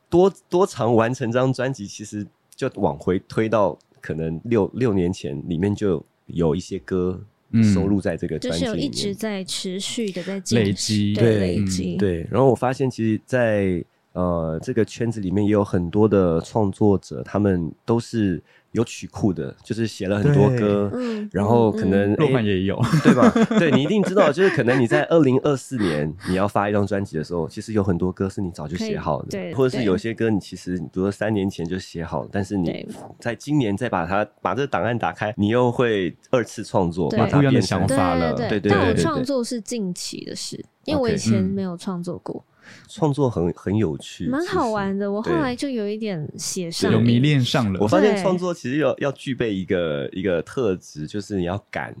[0.08, 8.82] 多多长完成这张专辑，其实就往回推到可能六六年前，里面就有一些歌嗯收录在这个专辑里面。
[8.84, 13.84] 一直在持续的在进累积对累积，对，然后我发现其实在，
[14.14, 23.28] 呃这个圈子里面也有很多的创作者，他们都是有曲库的，就是写了很多歌，嗯然后可能洛诶曼也有，对吧？
[23.58, 32.86] 对你一定知道，就是可能你在二零二四年你要发一张专辑的时候，其实有很多歌是你早就写好的，对或者是有些歌你其实比如说三年前就写好了，但是你
[33.18, 42.44] 在今年再把它把这个档案打开，你又会二次创作，把它变成想法了对对对创作是近期的事，因为我以前嗯没有创作过，
[42.88, 45.10] 创作很很有趣，蛮好玩的。
[45.10, 47.88] 我后来就有一点写上，有迷恋上了我。
[47.88, 51.94] 发现创作其实要要具备一个一个特质，就是你要敢，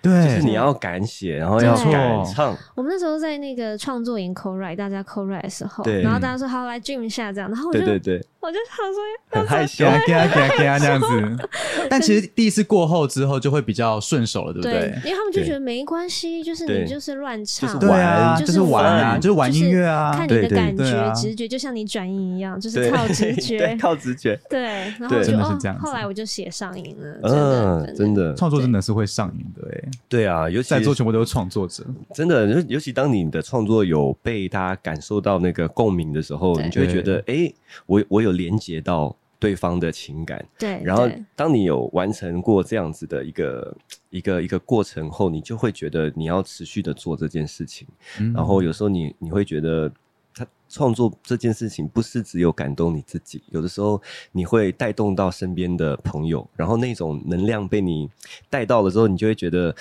[0.00, 6.02] 对，就是你要敢写，然后要对敢唱，我们那时候在那个创作营 co write，大家 co write 的时候，对。
[6.02, 8.18] 然后大家说好来 dream 一下这样，然后我就对对。
[8.18, 9.84] 对，我就想说很害羞。
[9.84, 9.90] 给。
[9.90, 11.48] 啊给他给他给他这样子，
[11.90, 14.80] 但其实第一次过后之后就会比较顺手了，对不对？
[14.80, 20.48] 对？，因为他们就觉得没关系，就是你就是乱唱，对啊，就是玩啊，就是玩音乐啊，看你对对。
[20.48, 21.12] 的感觉、对啊。
[21.12, 23.76] 直觉，就像你转音一样，就是靠直 对觉。
[23.80, 24.38] 靠直觉。
[24.48, 24.62] 对，
[24.98, 31.84] 然后就哦真的是这样，后来我就写上瘾了，真的嗯，真的，创作真的是会上瘾的哎，对啊，尤其在座全部都是创作者，
[32.14, 37.52] 真的，尤尤其当你的创作有被大家感受到那个共鸣的时候，你就会觉得，哎，
[37.86, 40.44] 我我有连接到对方的情感。
[40.58, 43.76] 对，然后对，当你有完成过这样子的一个
[44.10, 47.86] 一个一个过程后，你就会觉得你要持续的做这件事情。
[48.18, 49.90] 嗯然后有时候你你会觉得，
[50.38, 54.00] 他创作这件事情不是只有感动你自己，有的时候
[54.32, 58.08] 你会带动到身边的朋友，然后那种能量被你
[58.48, 59.74] 带到了之后，你就会觉得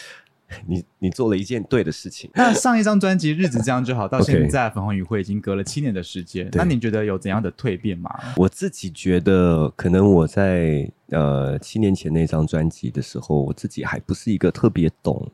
[0.66, 2.30] 你你做了一件对的事情。
[2.34, 8.10] 那上一张专辑《日子这样就好》到现在粉红与会已经隔了七年的时间，对那你觉得有怎样的蜕变吗？
[8.38, 15.30] 我自己觉得，可能我在呃七年前那张专辑的时候，我自己还不是一个特别懂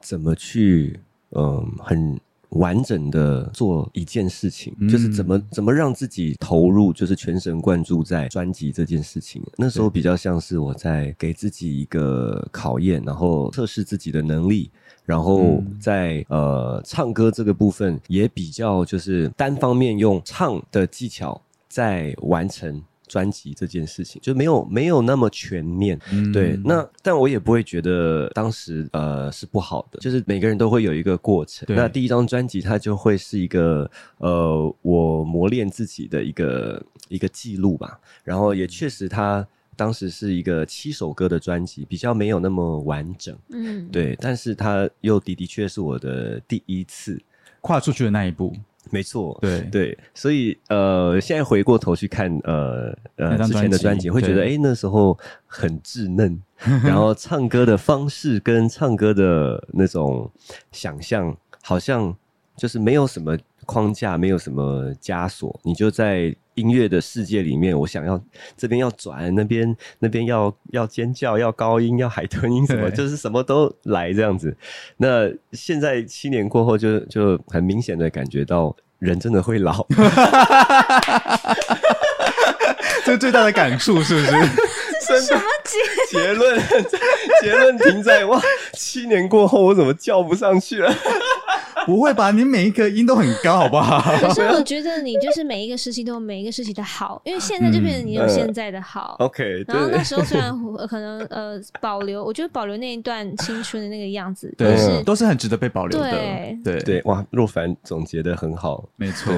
[0.00, 1.00] 怎么去
[1.32, 2.18] 嗯、很
[2.50, 9.42] 完整的做一件事情，嗯就是怎么怎么让自己投入，就是全神贯注在专辑这件事情。
[9.56, 14.70] 那时候比较像是我在给自己一个考验，然后测试自己的能力。
[15.04, 25.98] 然后嗯在、呃唱歌这个部分也比较就是单方面用唱的技巧在完成专辑这件事情，就没有没有那么全面。
[26.12, 31.66] 嗯对，那但我也不会觉得当时呃是不好的，就是每个人都会有一个过程。
[31.74, 43.36] 那第一张专辑它就会是一个呃我磨练自己的一个一个记录吧，然后也确实它当时是一个七首歌的专辑，比较没有那么完整。
[43.50, 47.20] 嗯，对，但是它又的的确是我的第一次，
[47.60, 48.52] 跨出去的那一步，
[48.90, 49.60] 没错，对。
[49.70, 56.40] 对，所以呃，现在回过头去看呃呃之前的专辑，会觉得哎、诶那时候很稚嫩，
[56.84, 60.30] 然后唱歌的方式跟唱歌的那种
[60.72, 62.14] 想象，好像
[62.56, 63.36] 就是没有什么
[63.68, 68.18] 框架，没有什么枷锁，你就在音乐的世界里面，我想要
[68.56, 74.56] 这边要转，那边那边要要尖叫，要高音，要海豚音，什么就是什么都来这样子。
[74.96, 78.74] 那现在七年过后就，就很明显的感觉到。
[78.98, 79.86] 人真的会老，
[83.06, 84.26] 这是最大的感触，是不是？
[85.06, 85.40] 真的
[86.10, 86.60] 结论
[87.40, 90.92] 结论停在哇，七年过后我怎么叫不上去了？
[91.88, 92.30] 不会吧？
[92.30, 94.00] 你每一个音都很高，好不好？
[94.20, 99.16] 可是我觉得你就是每一个时期都有每一个时期的好，因为现在就变成你有现在的好。
[99.24, 106.10] OK，然后对那时候虽然呃可能呃保留，我觉得保留那一段青春的那个样子，对，是都是很值得被保留的。
[106.10, 109.32] 对对对，哇，若凡总结的很好，没错。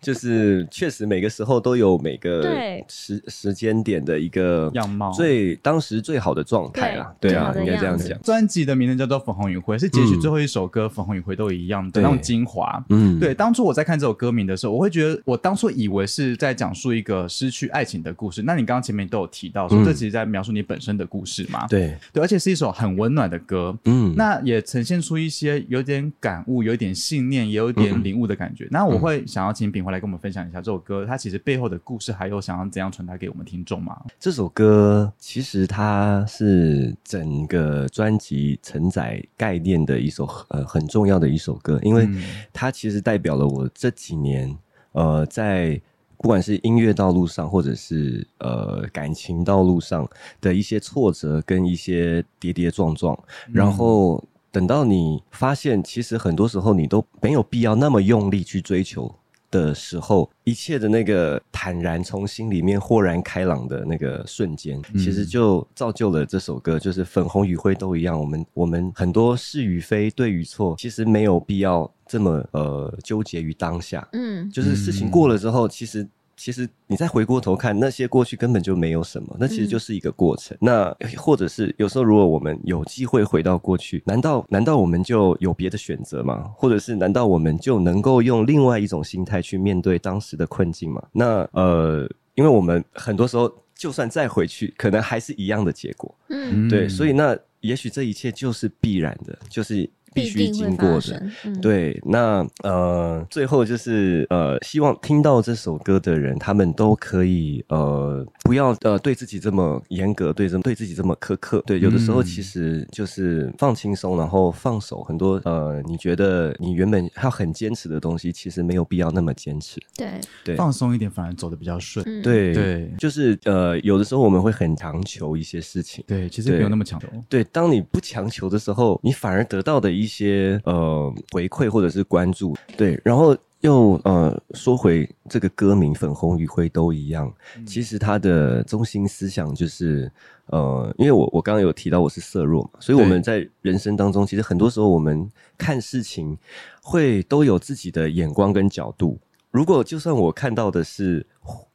[0.00, 7.14] 就是确实每个时候都有每个对时时间点的一个样貌最当时最好的状态啦。
[7.20, 8.20] 对啊，应该这样讲。
[8.22, 12.84] 专辑的名字叫做《粉红与灰》，是截取嗯最后一首歌《粉红与灰》都一样的对那种精华。
[12.88, 18.42] 嗯，对，当初我在看这首歌名的时候，我会觉得，我当初以为是在讲述一个失去爱情的故事。
[18.42, 21.66] 那你刚刚前面都有提到说，嗯这其实在描述你本身的故事嘛？
[21.68, 23.76] 对，对，而且是一首很温暖的歌。
[23.84, 28.66] 嗯，那也呈现出一些有点感悟、有点信念、也有点领悟的感觉。
[28.70, 33.96] 那我会想要请炳回来跟我们分享一下这首歌，它其实背后的故事，还有想要怎样传达给我们听众吗？
[34.18, 44.56] 这首歌其实它是整个专辑承载概念的一首呃很重要的一首歌，因为嗯它其实代表了我这几年
[44.92, 45.80] 呃在
[46.18, 50.08] 不管是音乐道路上，或者是呃感情道路上
[50.40, 53.18] 的一些挫折跟一些跌跌撞撞，
[53.50, 59.12] 然后等到你发现，其实很多时候你都没有必要那么用力去追求。
[59.52, 68.18] 的时候，一切的那个坦然从心里面豁然开朗的那个瞬间，其实就造就了这首歌，就是粉红与灰都一样。
[68.18, 74.08] 我们我们很多是与非、对与错，其实没有必要这么呃纠结于当下。
[74.14, 80.56] 嗯，就是事情过了之后，其实其实你再回过头看，那些过去根本就没有什么，那其实就是一个过程。
[80.60, 86.50] 那或者是有时候，如果我们有机会回到过去，难道难道我们就有别的选择吗？
[86.56, 91.02] 或者是难道我们就能够用另外一种心态去面对当时的困境吗？
[91.12, 96.14] 那呃，因为我们很多时候就算再回去，可能还是一样的结果。
[96.28, 99.88] 嗯，对，所以那也许这一切就是必然的，就是。
[100.14, 101.22] 必须经过的，
[101.60, 102.00] 对。
[102.04, 111.62] 那呃，最后就是呃，希望听到这首歌的人，他们都可以呃，不要呃，对自己这么严格，对这对自己这么苛刻。
[111.66, 115.02] 对，有的时候其实就是放轻松，然后放手。
[115.02, 119.80] 很多呃，你觉得你原本要很坚持的东西，其实没有必要那么坚持。
[119.96, 122.04] 对对，放松一点，反而走的比较顺。
[122.22, 126.04] 对对，就是呃，有的时候我们会很强求一些事情。
[126.06, 127.06] 对，其实没有那么强求。
[127.28, 137.32] 对，当你不强求的时候，你反而得到的一些呃回馈或者是关注，对，然后又呃说回这个歌名“粉红与灰都一样”，
[137.66, 140.10] 其实它的中心思想就是
[140.46, 146.36] 呃，因为我我刚刚有提到我是色弱嘛，所以我们在人生当中，其实很多时候我们看事情
[146.82, 149.18] 会都有自己的眼光跟角度。
[149.50, 151.24] 如果就算我看到的是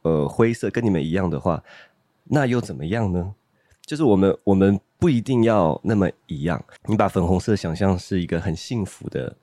[0.02, 1.62] 呃灰色，跟你们一样的话，
[2.24, 3.34] 那又怎么样呢？
[3.86, 6.62] 就是我们，我们不一定要那么一样。
[6.86, 9.34] 你把粉红色想象是一个很幸福的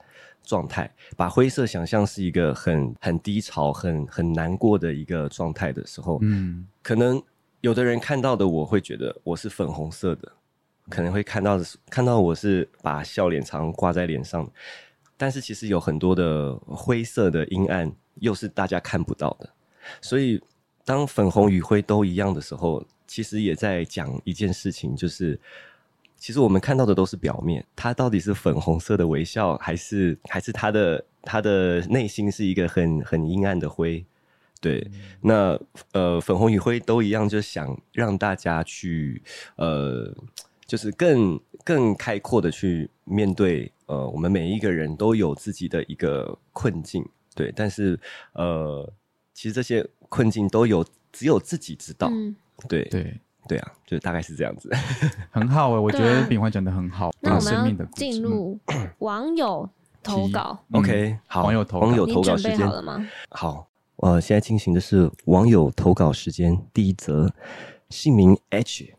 [0.43, 7.21] 状态，把灰色想象是一个很很低潮、很很难过的一个状态的时候，嗯，可能
[7.61, 10.31] 有的人看到的我会觉得我是粉红色的，
[10.89, 14.47] 可能会看到的看到我是把笑脸常挂在脸上，
[15.15, 19.49] 但是其实有很多的灰色的阴暗，又是大家看不到的。
[20.01, 20.41] 所以，
[20.83, 22.85] 当粉红与灰都一样的时候。
[23.07, 25.39] 其实也在讲一件事情，就是
[26.17, 34.03] 其实我们看到的都是表面，他到底是粉红色的微笑，还是还是他的他的内心是一个很很阴暗的灰？
[34.61, 34.89] 对，
[35.21, 35.59] 那
[35.91, 39.21] 呃，粉红与灰都一样，就想让大家去
[39.57, 40.11] 呃，
[40.65, 47.99] 就是更更开阔的去面对呃，我们每一个人都有自己的一个困境，对，但是
[48.33, 48.91] 呃，
[49.35, 52.11] 其实这些困境都有只有自己知道。
[52.67, 53.13] 对对
[53.47, 54.69] 对啊，就大概是这样子，
[55.31, 57.11] 很好哎，我觉得炳欢讲的很好。
[57.19, 58.59] 那我们要进入
[58.99, 59.69] 网友
[60.01, 63.07] 投稿，OK，好，网友投网友投稿时间好了吗？
[63.29, 66.59] 好，呃，现在进行的是网友投稿时间。
[66.73, 67.31] 第一则，
[67.89, 68.93] 姓名 H，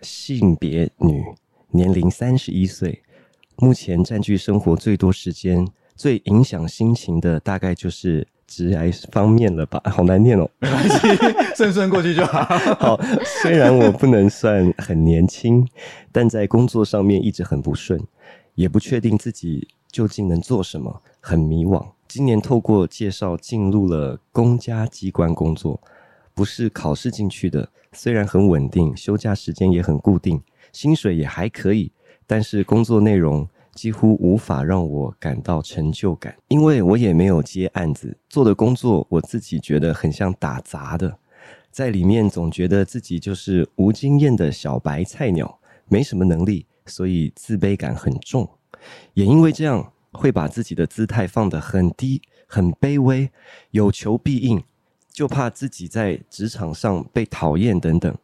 [0.00, 1.24] 性别女，
[1.70, 3.02] 年龄三十一岁，
[3.56, 5.66] 目前占据生活最多时间、
[6.00, 8.26] 最影响心情的，大概就是。
[8.52, 10.50] 直癌方面了吧，好难念哦。
[10.58, 10.98] 没关系，
[11.54, 12.42] 顺顺过去就好。
[12.80, 13.00] 好，
[13.40, 15.64] 虽然我不能算很年轻，
[16.10, 18.02] 但在工作上面一直很不顺，
[18.56, 21.80] 也不确定自己究竟能做什么，很迷惘。
[22.08, 25.80] 今年透过介绍进入了公家机关工作，
[26.34, 30.42] 不是考试进去的，虽然很稳定，休假时间也很固定，
[30.72, 31.92] 薪水也还可以，
[32.26, 33.48] 但是工作内容。
[33.74, 41.18] 几乎无法让我感到成就感，因为我也没有接案子做的工作，我自己觉得很像打杂的，
[41.70, 45.58] 在里面总觉得自己就是无经验的小白菜鸟，
[45.88, 48.48] 没什么能力，所以自卑感很重，
[49.14, 53.30] 也因为这样会把自己的姿态放得很低、很卑微，
[53.70, 54.62] 有求必应，
[55.12, 58.14] 就怕自己在职场上被讨厌等等。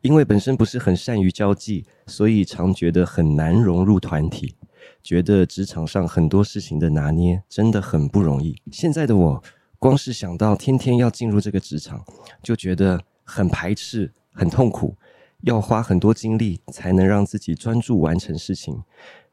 [0.00, 4.54] 因为本身不是很善于交际，所以常觉得很难融入团体。
[5.02, 8.60] 觉得职场上很多事情的拿捏真的很不容易。
[8.70, 9.42] 现在的我，
[9.78, 12.04] 光是想到天天要进入这个职场，
[12.42, 14.96] 就觉得很排斥、很痛苦，
[15.42, 18.82] 要花很多精力才能让自己专注完成事情。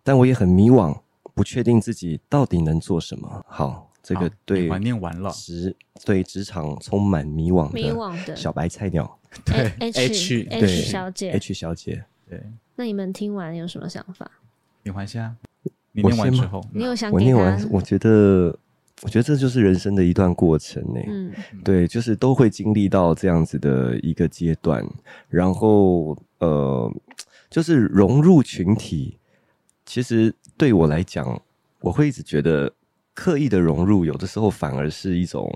[0.04, 1.00] 但我也很迷惘，
[1.34, 3.44] 不确定自己到底能做什么。
[3.48, 5.76] 好，这个对念完了职
[6.06, 12.44] 对职场充满迷惘迷惘的小白菜鸟， 对 H H 小姐 H 小姐，对。
[12.76, 14.30] 那你们听完有什么想法？
[14.84, 15.36] 李环虾。
[15.96, 18.54] 你念完之后，你有想我念完，我觉得，
[19.02, 21.00] 我觉得这就是人生的一段过程呢。
[21.08, 21.32] 嗯，
[21.64, 24.86] 对，就是都会经历到这样子的一个阶段，
[25.30, 26.94] 然后呃，
[27.50, 29.18] 就是融入群体。
[29.86, 31.42] 其实对我来讲，
[31.80, 32.70] 我会一直觉得
[33.14, 35.50] 刻意的融入，有的时候反而是一种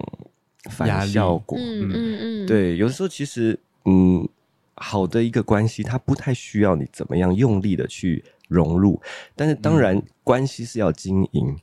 [0.70, 1.58] 反效果。
[1.60, 4.26] 嗯嗯嗯，对，有的时候其实，嗯，
[4.76, 8.24] 好的一个关系，它不太需要你怎么样用力的去。
[8.50, 9.02] 融入，
[9.38, 11.56] 但是当然关系是要经营，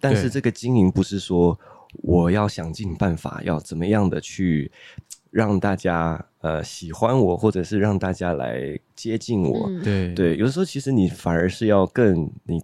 [0.00, 1.58] 但是这个经营不是说
[2.02, 4.70] 我要想尽办法要怎么样的去
[5.30, 9.70] 让大家呃喜欢我，或者是让大家来接近我。
[9.82, 10.12] 对。
[10.12, 12.62] 对，有的时候其实你反而是要更你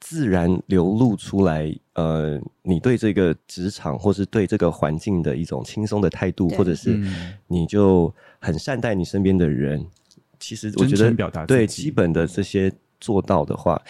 [0.00, 7.34] 自然流露出来，呃，你对这个职场或是对这个环境的一种轻松的态度，或者是嗯。
[7.48, 9.84] 你就很善待你身边的人。
[10.40, 13.80] 其实我觉得对基本的这些做到的话，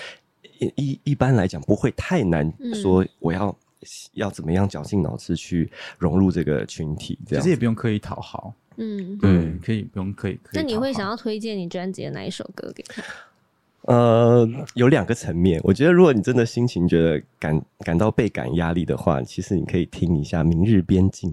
[0.59, 3.57] 一一一般来讲不会太难嗯说我要、
[4.15, 10.35] 要怎么样绞尽脑汁去融入这个群体，这其实也不用刻意讨好，嗯，对，嗯可以不用刻意。
[10.43, 13.03] 刻意那你会想要推荐你专辑的哪一首歌给他？
[13.83, 15.59] 呃，有两个层面。
[15.65, 21.31] 我觉得，如果你真的心情觉得感感到倍感压力的话，其实你可以听一下《明日边境》，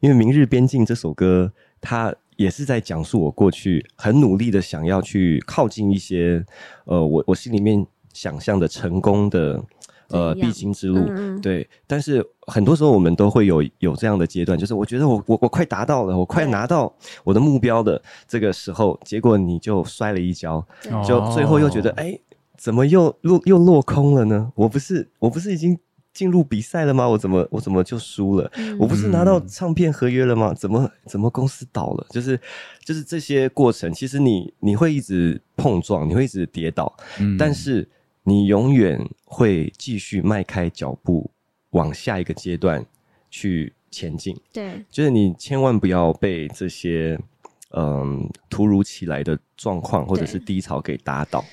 [0.00, 1.50] 因为《明日边境》这首歌，
[1.80, 6.44] 它也是在讲述我过去很努力的想要去靠近一些
[6.84, 9.62] 呃，我我心里面想象的成功的
[10.08, 11.00] 呃必经之路。
[11.40, 20.64] 对，但是很多时候我们都会有有这样的阶段，就是我觉得我我我快达到了，我快拿到我的目标的这个时候，结果你就摔了一跤，
[21.06, 21.94] 就最后又觉得，哦。
[21.96, 22.18] 哎、
[22.56, 24.52] 怎么又落又落空了呢？
[24.54, 25.78] 我不是我不是已经
[26.16, 27.06] 进入比赛了吗？
[27.06, 28.50] 我怎么我怎么就输了？
[28.56, 30.54] 嗯我不是拿到嗯唱片合约了吗？
[30.54, 32.06] 怎么怎么公司倒了？
[32.08, 32.40] 就是
[32.82, 36.90] 就是这些过程，其实你你会一直碰撞，你会一直跌倒，
[37.20, 37.86] 嗯但是
[38.22, 41.30] 你永远会继续迈开脚步
[41.72, 42.82] 往下一个阶段
[43.28, 44.34] 去前进。
[44.50, 47.20] 对，就是你千万不要被这些
[47.76, 51.44] 嗯突如其来的状况或者是低潮给打倒。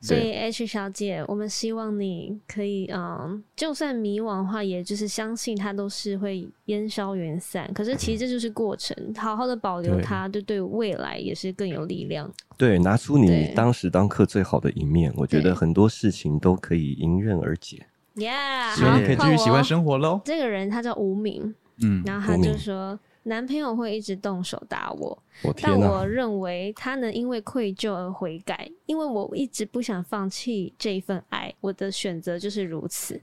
[0.00, 7.70] 所以 H 小姐，我们希望你可以，嗯，就算迷惘的话，也就是相信它都是会烟消云散。
[7.74, 12.32] 可是其实这就是过程，好好的保留它，对对未来也是更有力量。
[12.56, 17.86] 对，拿出你当时当刻最好的一面，我觉得很多事情都可以迎刃而解。
[18.16, 19.62] Yeah，希望你可以继续喜欢。
[19.62, 20.20] 生活喽。
[20.24, 33.20] 这个人他叫无名，嗯，然后他就说，男朋友会一直动手打我，我、但我认为他能因为愧疚而悔改，因为我一直不想放弃这一份爱，我的选择就是如此。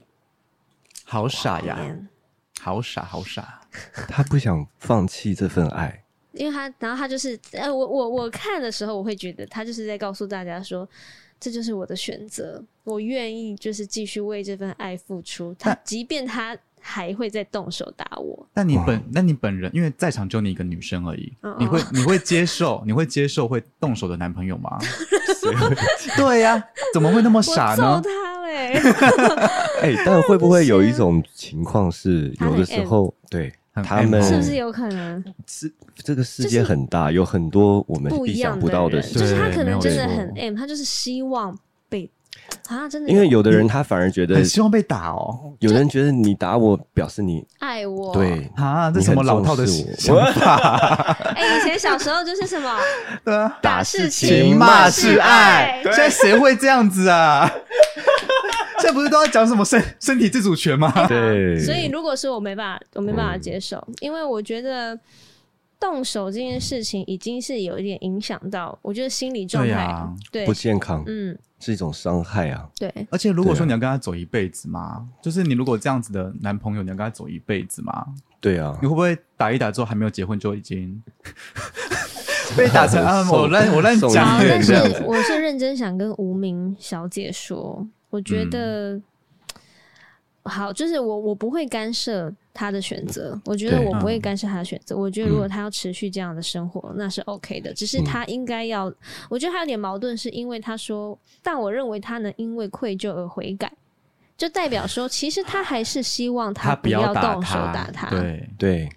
[1.04, 1.96] 好傻呀，
[2.60, 3.60] 好傻，好傻。
[4.08, 6.04] 他不想放弃这份爱。
[6.32, 10.88] 因为他，然后他就是，呃，我我我看的时候，我会觉得他就是在告诉大家说，
[11.40, 15.52] 这就是我的选择，我愿意就是继续为这份爱付出。
[15.58, 24.78] 他即便他还会再动手打我，那你本，那你本人，因为在场就你一个女生而已嗯，你会你会接受，你会接受会动手的男朋友吗？
[26.16, 26.62] 对呀，
[26.92, 28.02] 怎么会那么傻我揍呢？
[28.02, 28.72] 他嘞！
[29.82, 39.00] 哎、但会不会有一种情况是， 有的时候对他们是不是有可能是这个世界很大，有很多我们意想不到的？
[39.00, 39.20] 事情。
[39.20, 41.60] 就是他可能真的错很 M，他就是希望被
[42.68, 45.54] 啊，真的因为有的人他反而觉得很，希望被打哦。
[45.60, 48.12] 有人觉得你打我表示你爱我。
[48.12, 51.16] 对啊，这什么老套的重视想法？
[51.34, 52.76] 哎、以前小时候就是什么
[53.24, 57.50] 对啊，打是情骂是爱，对现在谁会这样子啊？
[58.80, 60.92] 现在不是都要讲什么身身体自主权吗？
[61.08, 64.96] 对，所以如果是我没办法，我没办法嗯接受，因为我觉得
[65.80, 72.68] 动手这件事情已经是有一点影响到，我觉得心理状态，对啊对不健康嗯，是一种伤害啊。
[72.78, 78.06] 对，而且如果说你要跟他走一辈子嘛，就是你如果这样子的男朋友，你要跟他走一辈子嘛，
[78.40, 81.02] 对啊你，会不会打一打之后还没有结婚就已经
[82.56, 83.28] 被打成啊？
[83.30, 89.00] 我乱我乱送讲但是我是认真想跟无名小姐说，我觉嗯得。
[90.44, 94.96] 好，就是我我不会干涉她的选择，我觉得我不会嗯干涉他的选择。
[94.96, 97.72] 我觉得如果他要持续这样的生活，那是 OK 的。
[97.72, 98.92] 只是他应该要，
[99.30, 103.72] 我觉得他有点矛盾，是因为他说，但我认为他能因为愧疚而悔改，
[104.36, 108.10] 就代表说，其实他还是希望他不要动手，打他。
[108.10, 108.88] 对，对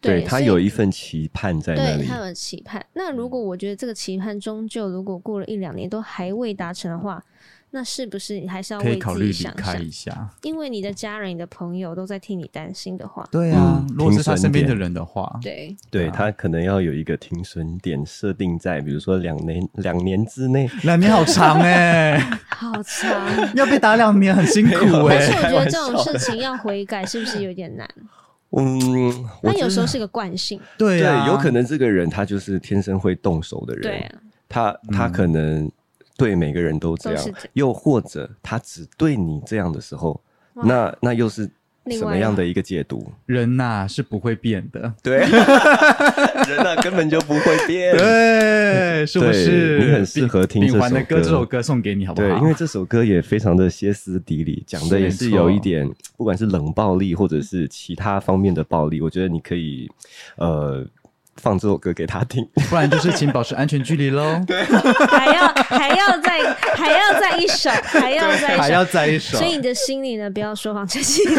[0.00, 2.18] 对他有一份期盼在那里对他。
[2.18, 2.86] 有期盼。
[2.92, 7.20] 那如果我觉得这个期盼终究如果过了一两年都还未达成的话，
[7.76, 9.60] 那是不是你还是要可以为自己考虑离？
[9.60, 10.30] 开一下。
[10.42, 20.70] 因为你的家人、你的朋友都在替你担心的话，对啊嗯，如果是他身边的人的话，对对啊他可能要有一个停损点设定在，比如说两年两年之内。
[20.84, 22.16] 两年好长哎
[22.48, 23.26] 好长。
[23.56, 25.20] 要被打两年很辛苦但哎。
[25.20, 27.88] 是我觉得这种事情要悔改，是不是有点难？
[28.56, 28.78] 嗯，
[29.42, 33.82] 我那有时候是个惯性，对啊，对，有可能这个人他就是天生会动手的人。
[33.82, 34.14] 对啊，
[34.48, 35.68] 他他嗯可能
[36.16, 40.20] 对每个人都这样这样，又或者他只对你这样的时候，
[40.54, 41.50] 那那又是
[41.90, 43.12] 什么样的一个解读？
[43.26, 45.18] 人呐是不会变的，对，
[46.48, 47.96] 人啊根本就不会变。
[47.96, 49.78] 对，是不是？
[49.80, 52.28] 你很适合听这秉环的歌这首歌送给你好不好？
[52.28, 55.86] 对，因为这首歌也非常的歇斯底里，讲的也是有一点，
[56.16, 59.90] 不管是冷暴力或者是其他方面的暴力，我觉得你可以
[60.36, 60.86] 呃
[61.36, 62.48] 放这首歌给他听。
[62.70, 64.40] 不然就是请保持安全距离喽。
[65.08, 69.38] 还要还要再还要再一首， 还要再一首，还要再一首。
[69.38, 71.34] 所以你的心里呢，不要说谎，这心里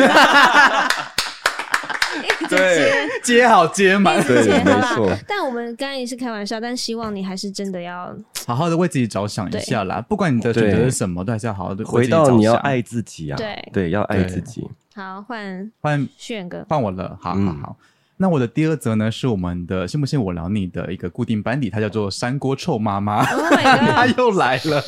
[2.24, 5.12] 一直接接好接满，对没错。
[5.28, 8.16] 但我们刚刚也是开玩笑，但希望你还是真的要
[8.46, 10.00] 好好的为自己着想一下啦。
[10.08, 13.70] 不管你的选择是什么，都还是要好好的回到你要爱自己啊，对。
[13.74, 14.66] 对，要爱自己。
[14.96, 16.66] 好换换炫哥。
[16.70, 17.60] 换我了，好好嗯。
[17.62, 17.76] 好。
[18.18, 24.06] 那我的第二则呢，是我们的信不信我聊你的一个固定班底，它叫做山锅臭妈妈，Oh 她！
[24.18, 24.82] 又来了，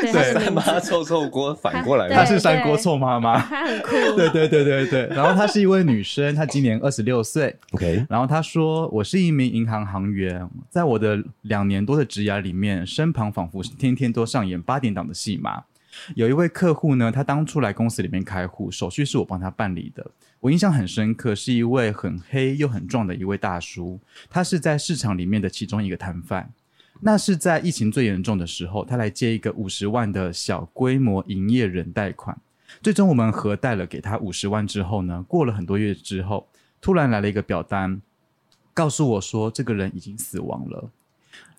[0.00, 3.38] 对，对他是名字妈臭臭锅反过来对她是山锅臭妈妈。
[3.38, 3.90] 她很酷。
[4.16, 15.64] 对对对对对，然后她是一位女生，她今年二十六岁， OK，然后她说：“我是一名银行行员，在我的两年多的职涯里面，身旁仿佛天天都上演八点档的戏码。
[16.14, 20.06] 有一位客户呢，他当初来公司里面开户，手续是我帮他办理的。
[20.40, 23.98] 我印象很深刻，是一位很黑又很壮的一位大叔，
[24.30, 26.52] 他是在市场里面的其中一个摊贩。
[27.00, 32.36] 那是在疫情最严重的时候，他来借一个五十万的小规模营业人贷款。
[32.82, 36.46] 最终我们核贷了给他五十万之后呢，过了很多月之后，
[36.80, 38.00] 突然来了一个表单，
[38.74, 40.90] 告诉我说这个人已经死亡了。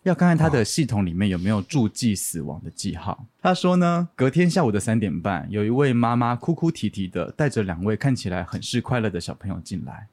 [0.04, 3.26] 要看看他的系统里面有没有注记死亡的记号。
[3.42, 10.08] 他说呢，隔天下午的三点半，有一位妈妈哭哭啼啼的带着两位看起来很是快乐的小朋友进来，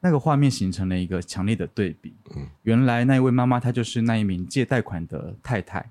[0.00, 2.14] 那个画面形成了一个强烈的对比。
[2.62, 5.90] 原来那一位妈妈她就是那一名借贷款的太太，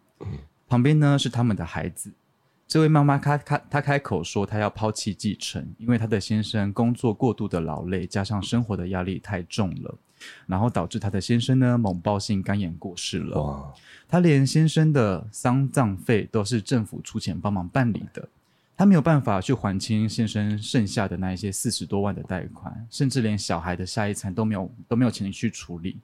[0.67, 2.11] 旁边呢是他们的孩子。
[2.67, 9.97] 这位妈妈她她她开口说，她要抛弃继承，因为她的先生工作过度的劳累，加上生活的压力太重了，
[10.45, 13.41] 然后导致她的先生呢猛暴性肝炎过世了。
[13.41, 13.74] 哇，
[14.07, 18.28] 她连先生的丧葬费都是政府出钱帮忙办理的，
[18.76, 25.97] 她没有办法去还清先生剩下的那一些四十多万的贷款，甚至连小孩的下一餐都没有都没有钱去处理，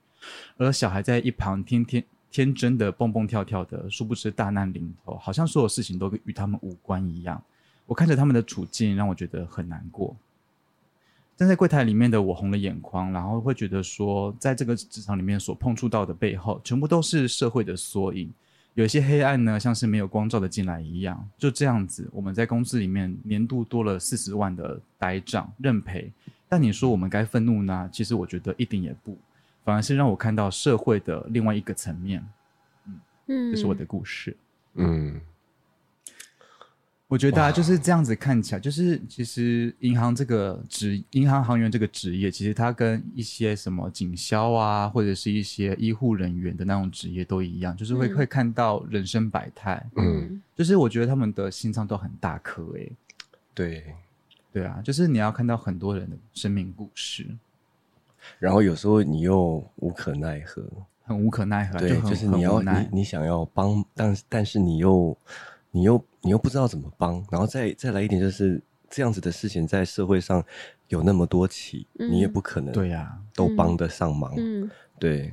[0.56, 7.42] 而小孩在一旁天天天真的蹦蹦跳跳的，殊不知大难临头，好像所有事情都与他们无关一样。
[7.86, 10.14] 我看着他们的处境，让我觉得很难过。
[11.38, 18.28] 站在柜台里面的我红了眼眶，然后会觉得说，在这个职场里面所碰触到的背后，全部都是社会的缩影。
[18.74, 21.28] 有一些黑暗呢，像是没有光照的进来一样。
[21.38, 26.12] 就这样子，我们在公司里面年度多了四十万的呆账认赔。
[26.48, 27.88] 但你说我们该愤怒呢？
[27.92, 29.16] 其实我觉得一点也不，
[29.64, 32.26] 反而是让我看到社会的另外一个层面。
[33.26, 34.36] 嗯，这是我的故事。
[34.74, 35.20] 嗯，
[37.08, 48.16] 我觉得啊，就是这样子看起来，就是其实银行这个职，银行行员这个职业，其实它跟一些什么警消啊，或者是一些医护人员的那种职业都一样，就是会、嗯。
[48.16, 49.84] 会看到人生百态。
[49.96, 50.40] 嗯。
[50.54, 52.92] 就是我觉得他们的心脏都很大颗诶、
[53.54, 53.82] 对。
[54.50, 57.26] 对啊，就是你要看到很多人的生命故事，
[58.38, 60.64] 然后有时候你又无可奈何，
[61.04, 65.16] 很无可奈何，对，就就是你要你想要帮，但但是你又
[65.78, 68.60] 你又你又不知道怎么帮，然后再再来一点就是
[68.90, 70.44] 这样子的事情在社会上
[70.88, 74.68] 有那么多起，嗯你也不可能对呀、都帮得上忙，嗯。
[74.98, 75.32] 对，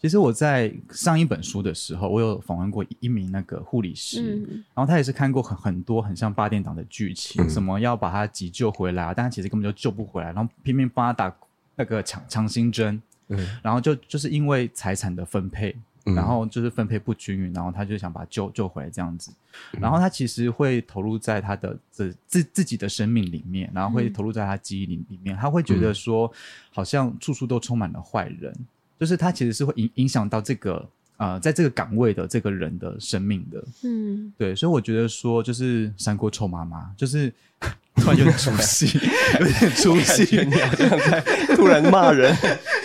[0.00, 7.50] 其实我在上一本书的时候，我有访问过一名那个护理师，嗯然后他也是看过很很多很像八点档的剧情，嗯。
[7.50, 11.36] 什么要把他急救回来啊，但他其实根本就救不回来，然后拼命帮他打
[11.74, 13.46] 那个强强心针，嗯。
[13.62, 15.82] 然后就就是因为财产的分配，嗯
[16.14, 19.32] 然后就是分配不均匀，然后他就想把他救救回来这样子，
[19.72, 19.80] 嗯。
[19.80, 24.12] 然后他其实会投入在他的自自自己的生命里面，然后会嗯。
[24.12, 26.32] 投入在他记忆里里面，他会觉得说
[26.70, 28.54] 好像处处都充满了坏人，
[29.00, 37.32] 就是他其实是会影影响到这个呃在这个岗位的这个人的生命的，嗯，对，所以我觉得说就是三锅臭妈妈，就是
[37.96, 38.98] 突然有点出戏，
[39.40, 41.20] 有点出戏，你好像在
[41.56, 42.34] 突然骂人，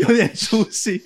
[0.00, 1.02] 有点出息。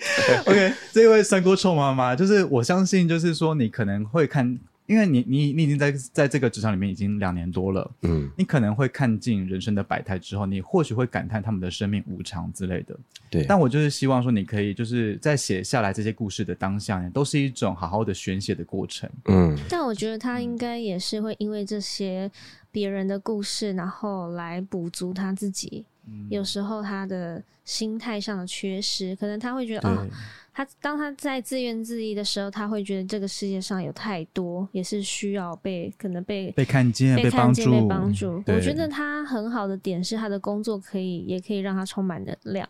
[0.46, 12.96] OK，这位三锅臭妈妈，就是我相信，就是说你可能会看，因为你你你已经在在这个职场里面已经两年多了，嗯，你可能会看尽人生的百态之后，你或许会感叹他们的生命无常之类的。
[13.28, 19.10] 对，但我就是希望说，你可以就是在写下来这些故事的当下呢，都是一种好好的宣泄的过程。
[19.24, 22.30] 嗯但我觉得他应该也是会因为这些
[22.70, 25.84] 别人的故事，然后来补足他自己。
[26.28, 30.06] 有时候他的心态上的缺失，可能他会觉得啊，哦，
[30.52, 38.42] 他当他在自怨自艾的时候，他会觉得这个世界上有太多，也是需要被可能被被看见、被看见、帮助、被帮助。
[38.46, 42.68] 对我觉得他很好的点是他的工作可以也可以让他充满能量。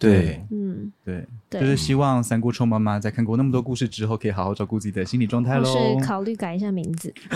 [0.00, 5.98] 对，嗯，对，对就是希望三姑臭妈妈在看过那么多故事之后，可以好好照顾自己的心理状态或喽。
[5.98, 7.12] 是考虑改一下名字。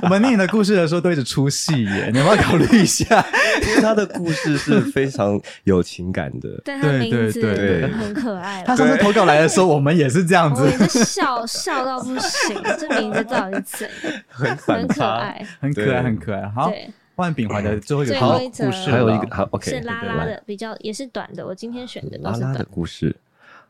[0.02, 3.04] 我们念你的故事的时候都一直出戏耶，你要不要考虑一下？
[3.68, 6.48] 因为他的故事是非常有情感的。
[6.64, 8.76] 但他对名字对对很可爱他啦。
[8.76, 13.90] 上次投稿来的时候，我们也是这样子我，也是笑笑到不行，这名字到底是怎？
[14.28, 15.46] 很很可爱。
[15.60, 16.48] 很可爱，很可爱。
[16.48, 21.46] 好，对，换秉怀的最后一个最故事了，还有一个好，OK，是拉拉的，比较也是短的。
[21.46, 22.64] 我今天选的都是拉拉的。
[22.70, 23.14] 故事。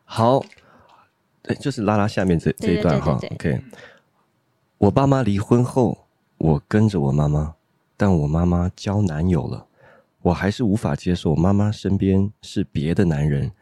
[0.04, 0.44] 好，
[1.42, 3.60] 对，就是拉拉下面这这一段哈，OK。
[4.78, 6.06] 我爸妈离婚后，
[6.40, 7.54] 我跟着我妈妈，
[7.98, 9.66] 但我妈妈交男友了，
[10.22, 13.52] 我还是无法接受妈妈身边是别的男人。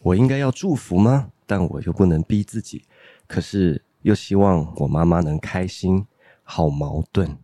[0.00, 1.30] 我应该要祝福吗？
[1.46, 2.84] 但我又不能逼自己，
[3.26, 6.06] 可是又希望我妈妈能开心，
[6.44, 7.38] 好矛盾。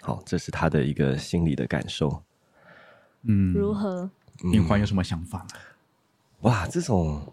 [0.00, 2.22] 好，这是他的一个心理的感受。
[3.24, 4.08] 嗯，如何？
[4.50, 5.46] 秉怀有什么想法吗？
[6.40, 7.30] 哇，这种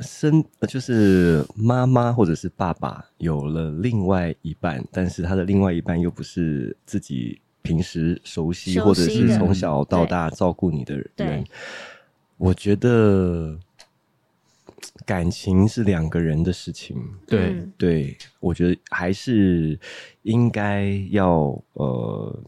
[0.00, 11.44] 生呃就是妈妈或者是爸爸有了另外一半，但是他的另外一半又不是自己平时熟悉熟悉或者是从小到大照顾你的人，
[12.36, 13.58] 我觉得
[15.06, 16.96] 感情是两个人的事情。
[17.26, 19.78] 对，嗯对，我觉得还是
[20.22, 22.42] 应该要呃，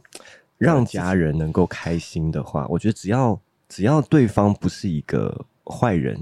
[0.59, 6.19] 让家人能够开心的话，我觉得只要只要对方不是一个坏人，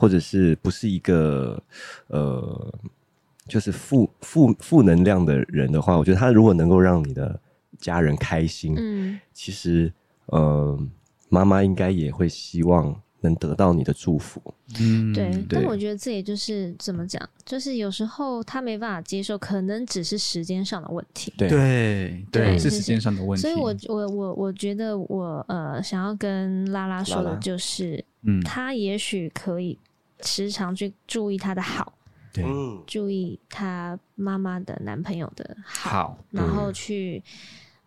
[0.00, 1.62] 或者是不是一个
[2.06, 2.74] 呃，
[3.46, 7.38] 就是负负负能量的人的话，我觉得他如果能够让你的
[7.78, 9.92] 家人开心，嗯，其实
[10.26, 10.78] 呃，
[11.28, 14.40] 妈妈应该也会希望能得到你的祝福。
[14.80, 15.44] 嗯，对。
[15.46, 21.30] 但我觉得这也就是怎么讲，就是有时候他没办法接受，可能只是时间上的问题。
[21.36, 23.42] 对对对是是时间上的问题。
[23.42, 29.76] 所以我我我我觉得我呃想要跟拉拉说的拉拉就是，嗯，他也许可以
[30.22, 31.92] 时常去注意他的好，
[32.32, 37.22] 对，嗯，注意他妈妈的男朋友的好，好，然后去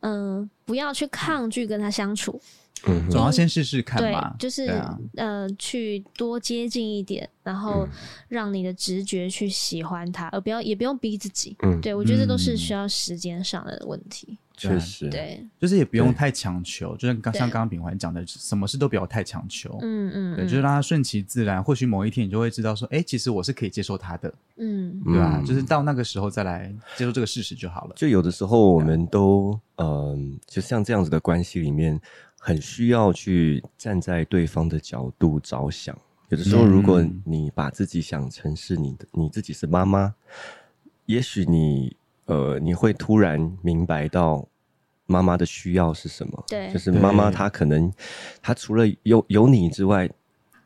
[0.01, 2.41] 嗯、呃不要去抗拒跟他相处，
[2.86, 4.81] 嗯总要先试试看对，，就是、
[5.15, 7.88] 呃去多接近一点，然后
[8.27, 11.55] 让你的直觉去喜欢他，而不要也不用逼自己。
[11.63, 12.57] 嗯，对我觉得这都是嗯。
[12.57, 14.38] 需要时间上的问题。
[14.56, 19.80] 确实，对，就是也不用太强求，就像刚对像刚刚秉怀讲的，什么事都不要太强求。
[19.82, 21.64] 嗯嗯，对，嗯就是让他顺其自然。
[21.64, 25.39] 或许某一天你就会知道说，哎，其实我是可以接受他的，嗯对吧？
[25.39, 27.95] 嗯就是到那个时候再来接受这个事实就好了。
[27.95, 31.99] 就有的时候我们都嗯、就像这样子的关系里面，
[32.39, 35.97] 很需要去站在对方的角度着想。
[36.30, 40.14] 有的时候，嗯如果你把自己想成是你的，你自己是妈妈，
[41.08, 41.95] 也许你
[42.26, 44.47] 呃，你会突然明白到
[45.05, 46.43] 妈妈的需要是什么。
[46.47, 47.91] 对就是妈妈她可能
[48.41, 50.09] 她除了有有你之外，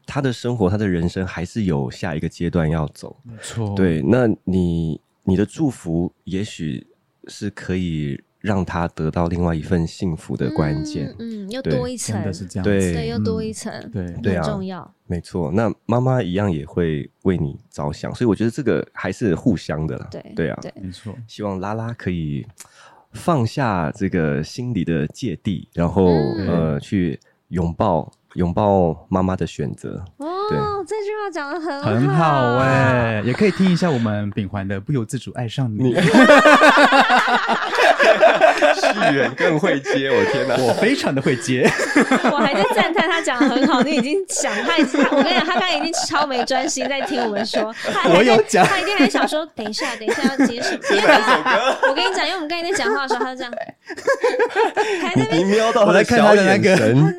[0.05, 3.15] 她的生活、她的人生还是有下一个阶段要走。
[3.23, 6.85] 没错，对，那你你的祝福也许
[7.27, 11.13] 是可以让他得到另外一份幸福的关键。
[11.19, 12.63] 嗯，嗯又多一层，真的是这样。
[12.63, 13.53] 对对，又多一嗯。
[13.53, 14.89] 层，对对啊很重要。
[15.05, 20.07] 没错，那妈妈一样也会为你着想，所以我觉得这个还是互相的啦。
[20.09, 21.13] 对对啊，对，没错。
[21.27, 22.47] 希望拉拉可以
[23.11, 26.47] 放下这个心理的芥蒂，然后、嗯。
[26.47, 27.19] 呃去
[27.49, 30.03] 拥抱拥抱妈妈的选择。
[30.17, 30.27] 哦，
[30.85, 35.93] 这句话讲的很很好好哎、也可以听一下我们秉环的《不由自主爱上你》
[38.97, 40.55] 续缘更会接，我天哪！
[40.57, 41.69] 我非常的会接。
[42.31, 50.79] 我还在赞叹他讲的很好，你已经想他已经，我跟你讲，他刚才已经超没专心在听我们说，他还在我有讲他一定还想说，等一下，等一下要接什么？
[50.91, 51.03] 因为
[51.89, 53.53] 我跟你讲，因为我们刚才在讲话的时候，他就这样，
[55.01, 56.75] 还在瞄到我在看他的那个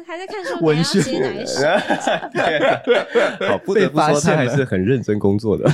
[0.07, 1.61] 还在看说文你要接学哪一首，
[3.49, 5.69] 好，不得不说他还是很认真工作的。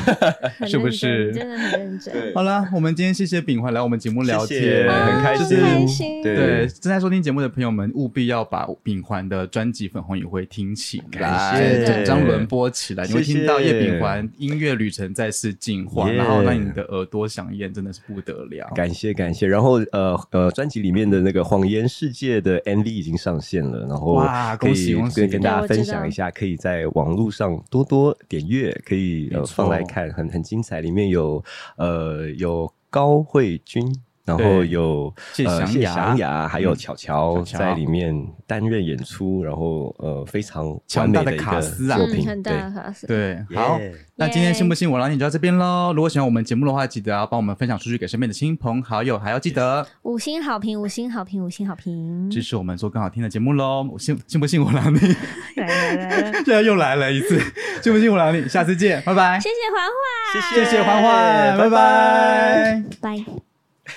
[0.66, 11.84] 是不是真的很认真，好了，我们今天谢谢炳环来我们节目聊谢天，很开就是心开心，对对正在收听节目的朋友们，务必要把炳环的专辑《粉红也会》听起来，感谢。
[11.84, 18.70] 整张轮播起来，你会听到叶秉环音乐旅程再次进化，然后让你的耳朵响艳，真的是不得了。
[18.74, 25.20] 感谢感谢，然后呃呃，专辑里面的那个《谎言世界》的 MV 已经上线了，然后哇可以恭喜恭喜。
[25.20, 31.42] 跟跟大家分享一下，可以在网络上多多点阅，可以呃放来看，很很精彩，里面有
[31.76, 33.94] 呃有高慧君。
[34.24, 38.14] 然后有谢呃谢祥雅还有巧巧在里面
[38.46, 43.78] 担任演出，然后呃非常完强大的一个卡斯啊对的卡斯，对，好。
[44.16, 45.92] 那今天信不信我让你就到这边喽。
[45.92, 52.30] 如果喜欢我们节目的话，记得要帮我们分享出去给身边的亲朋好友，还要记得五星好评，五星好评，五星好评。
[52.30, 53.82] 支持我们做更好听的节目喽。
[53.92, 54.98] 我信信不信我让你？
[55.56, 57.38] 来来来来， 现在又来了一次，
[57.82, 58.48] 信不信我让你？
[58.48, 59.40] 下次见，拜拜。
[59.40, 62.82] 谢谢环环，谢谢谢欢欢，拜拜。
[63.00, 63.53] 拜。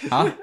[0.09, 0.27] Ha?